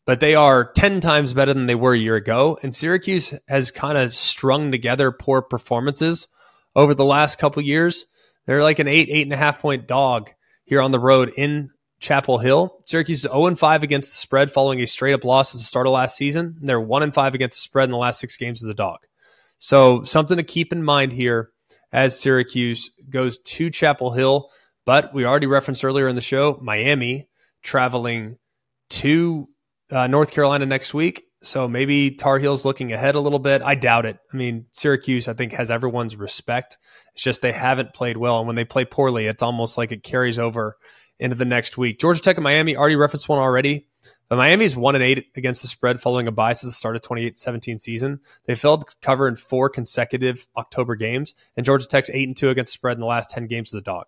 [0.06, 2.58] but they are 10 times better than they were a year ago.
[2.64, 6.28] And Syracuse has kind of strung together poor performances
[6.76, 8.05] over the last couple years.
[8.45, 10.30] They're like an eight, eight and a half point dog
[10.65, 12.78] here on the road in Chapel Hill.
[12.86, 15.88] Syracuse is 0 5 against the spread following a straight up loss at the start
[15.88, 16.57] of last season.
[16.59, 18.99] And they're 1 5 against the spread in the last six games as a dog.
[19.57, 21.51] So, something to keep in mind here
[21.93, 24.49] as Syracuse goes to Chapel Hill.
[24.86, 27.30] But we already referenced earlier in the show Miami
[27.61, 28.38] traveling
[28.89, 29.47] to
[29.89, 31.24] uh, North Carolina next week.
[31.43, 33.61] So maybe Tar Heels looking ahead a little bit.
[33.61, 34.17] I doubt it.
[34.33, 36.77] I mean, Syracuse, I think, has everyone's respect.
[37.13, 38.39] It's just they haven't played well.
[38.39, 40.77] And when they play poorly, it's almost like it carries over
[41.19, 41.99] into the next week.
[41.99, 43.87] Georgia Tech and Miami already referenced one already.
[44.29, 47.01] But Miami's one and eight against the spread following a bias at the start of
[47.01, 48.19] 28-17 season.
[48.45, 52.49] They failed to cover in four consecutive October games, and Georgia Tech's eight and two
[52.49, 54.07] against the spread in the last 10 games of the dog.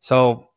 [0.00, 0.48] So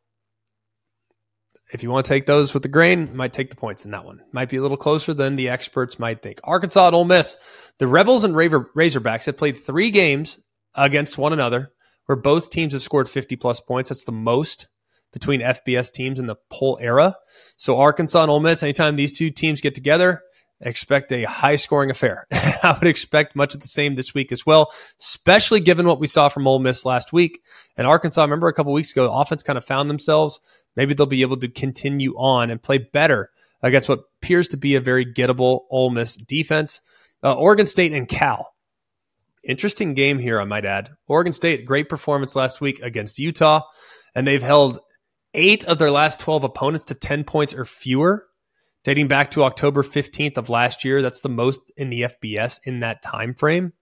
[1.72, 4.04] if you want to take those with the grain, might take the points in that
[4.04, 4.22] one.
[4.32, 6.38] Might be a little closer than the experts might think.
[6.44, 7.36] Arkansas and Ole Miss.
[7.78, 10.38] The Rebels and Razorbacks have played three games
[10.74, 11.72] against one another
[12.06, 13.90] where both teams have scored 50 plus points.
[13.90, 14.68] That's the most
[15.12, 17.16] between FBS teams in the poll era.
[17.56, 20.22] So Arkansas and Ole Miss, anytime these two teams get together,
[20.60, 22.26] expect a high scoring affair.
[22.32, 26.06] I would expect much of the same this week as well, especially given what we
[26.06, 27.40] saw from Ole Miss last week.
[27.76, 30.40] And Arkansas, remember a couple weeks ago, offense kind of found themselves.
[30.76, 33.30] Maybe they'll be able to continue on and play better
[33.62, 36.80] against what appears to be a very gettable Ole Miss defense.
[37.22, 38.52] Uh, Oregon State and Cal.
[39.42, 40.90] Interesting game here, I might add.
[41.06, 43.62] Oregon State, great performance last week against Utah,
[44.14, 44.80] and they've held
[45.34, 48.26] eight of their last 12 opponents to 10 points or fewer,
[48.82, 51.00] dating back to October 15th of last year.
[51.00, 53.72] That's the most in the FBS in that time frame.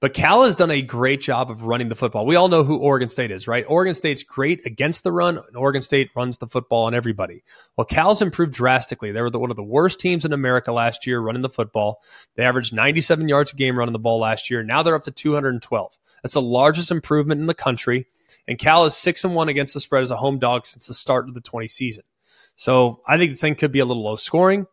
[0.00, 2.24] But Cal has done a great job of running the football.
[2.24, 3.64] We all know who Oregon State is, right?
[3.66, 7.42] Oregon State's great against the run, and Oregon State runs the football on everybody.
[7.76, 9.10] Well, Cal's improved drastically.
[9.10, 12.00] They were the, one of the worst teams in America last year running the football.
[12.36, 14.62] They averaged 97 yards a game running the ball last year.
[14.62, 15.98] Now they're up to 212.
[16.22, 18.06] That's the largest improvement in the country.
[18.46, 20.94] And Cal is six and one against the spread as a home dog since the
[20.94, 22.04] start of the 20 season.
[22.54, 24.66] So I think this thing could be a little low scoring.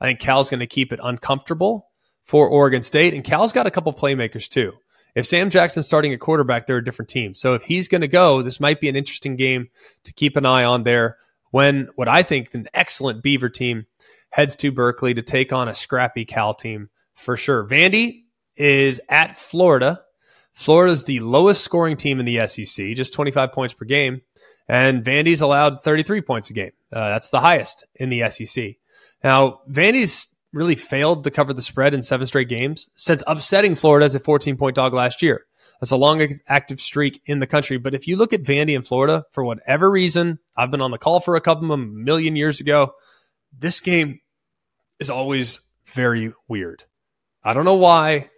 [0.00, 1.89] I think Cal's going to keep it uncomfortable
[2.30, 3.12] for Oregon State.
[3.12, 4.74] And Cal's got a couple playmakers too.
[5.16, 7.34] If Sam Jackson's starting at quarterback, they're a different team.
[7.34, 9.68] So if he's going to go, this might be an interesting game
[10.04, 11.18] to keep an eye on there
[11.50, 13.86] when what I think an excellent Beaver team
[14.30, 17.66] heads to Berkeley to take on a scrappy Cal team for sure.
[17.66, 18.20] Vandy
[18.54, 20.00] is at Florida.
[20.52, 24.22] Florida is the lowest scoring team in the SEC, just 25 points per game.
[24.68, 26.70] And Vandy's allowed 33 points a game.
[26.92, 28.76] Uh, that's the highest in the SEC.
[29.24, 34.06] Now, Vandy's really failed to cover the spread in seven straight games since upsetting Florida
[34.06, 35.46] as a 14 point dog last year.
[35.80, 37.78] That's a long active streak in the country.
[37.78, 40.98] But if you look at Vandy in Florida, for whatever reason, I've been on the
[40.98, 42.92] call for a couple of a million years ago.
[43.56, 44.20] This game
[44.98, 46.84] is always very weird.
[47.42, 48.30] I don't know why.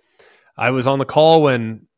[0.57, 1.89] I was on the call when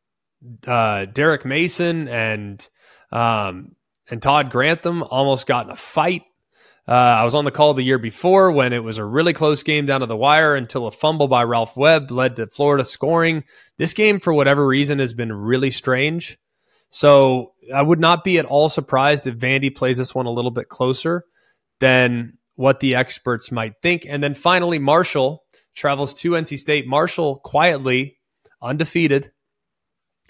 [0.66, 2.66] uh, Derek Mason and
[3.12, 3.76] um,
[4.10, 6.22] and Todd Grantham almost got in a fight
[6.86, 9.62] uh, I was on the call the year before when it was a really close
[9.62, 13.44] game down to the wire until a fumble by Ralph Webb led to Florida scoring.
[13.78, 16.36] This game, for whatever reason, has been really strange.
[16.90, 20.50] So I would not be at all surprised if Vandy plays this one a little
[20.50, 21.24] bit closer
[21.80, 24.06] than what the experts might think.
[24.06, 25.42] And then finally, Marshall
[25.74, 26.86] travels to NC State.
[26.86, 28.18] Marshall quietly
[28.62, 29.32] undefeated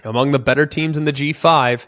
[0.05, 1.87] among the better teams in the G5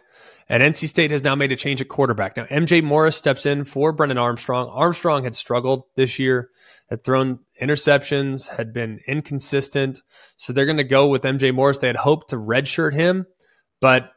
[0.49, 2.37] and NC State has now made a change at quarterback.
[2.37, 4.69] Now, MJ Morris steps in for Brennan Armstrong.
[4.69, 6.51] Armstrong had struggled this year,
[6.89, 10.01] had thrown interceptions, had been inconsistent.
[10.37, 11.79] So they're going to go with MJ Morris.
[11.79, 13.27] They had hoped to redshirt him,
[13.81, 14.13] but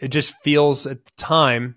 [0.00, 1.76] it just feels at the time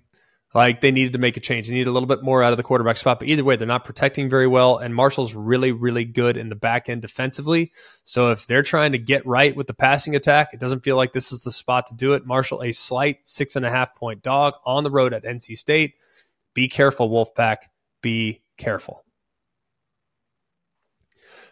[0.53, 1.67] like they needed to make a change.
[1.67, 3.19] They need a little bit more out of the quarterback spot.
[3.19, 4.77] But either way, they're not protecting very well.
[4.77, 7.71] And Marshall's really, really good in the back end defensively.
[8.03, 11.13] So if they're trying to get right with the passing attack, it doesn't feel like
[11.13, 12.25] this is the spot to do it.
[12.25, 15.93] Marshall, a slight six and a half point dog on the road at NC State.
[16.53, 17.57] Be careful, Wolfpack.
[18.01, 19.05] Be careful.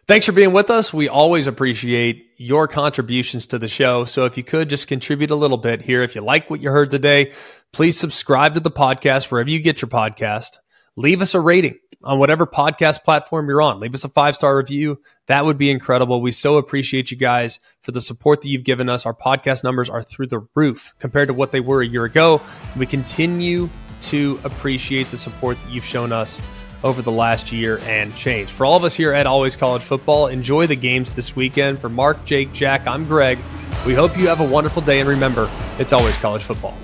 [0.09, 0.91] Thanks for being with us.
[0.91, 4.05] We always appreciate your contributions to the show.
[4.05, 6.71] So if you could just contribute a little bit here, if you like what you
[6.71, 7.31] heard today,
[7.73, 10.57] please subscribe to the podcast wherever you get your podcast.
[10.95, 13.79] Leave us a rating on whatever podcast platform you're on.
[13.79, 14.99] Leave us a five star review.
[15.27, 16.21] That would be incredible.
[16.23, 19.05] We so appreciate you guys for the support that you've given us.
[19.05, 22.41] Our podcast numbers are through the roof compared to what they were a year ago.
[22.75, 23.69] We continue
[24.01, 26.41] to appreciate the support that you've shown us
[26.83, 28.49] over the last year and change.
[28.49, 31.79] For all of us here at Always College Football, enjoy the games this weekend.
[31.79, 33.37] For Mark, Jake, Jack, I'm Greg.
[33.85, 36.77] We hope you have a wonderful day, and remember, it's always college football.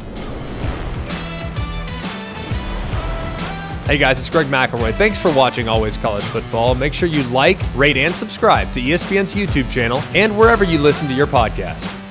[3.86, 4.94] Hey guys, it's Greg McElroy.
[4.96, 6.74] Thanks for watching Always College Football.
[6.74, 11.08] Make sure you like, rate, and subscribe to ESPN's YouTube channel and wherever you listen
[11.08, 12.05] to your podcasts.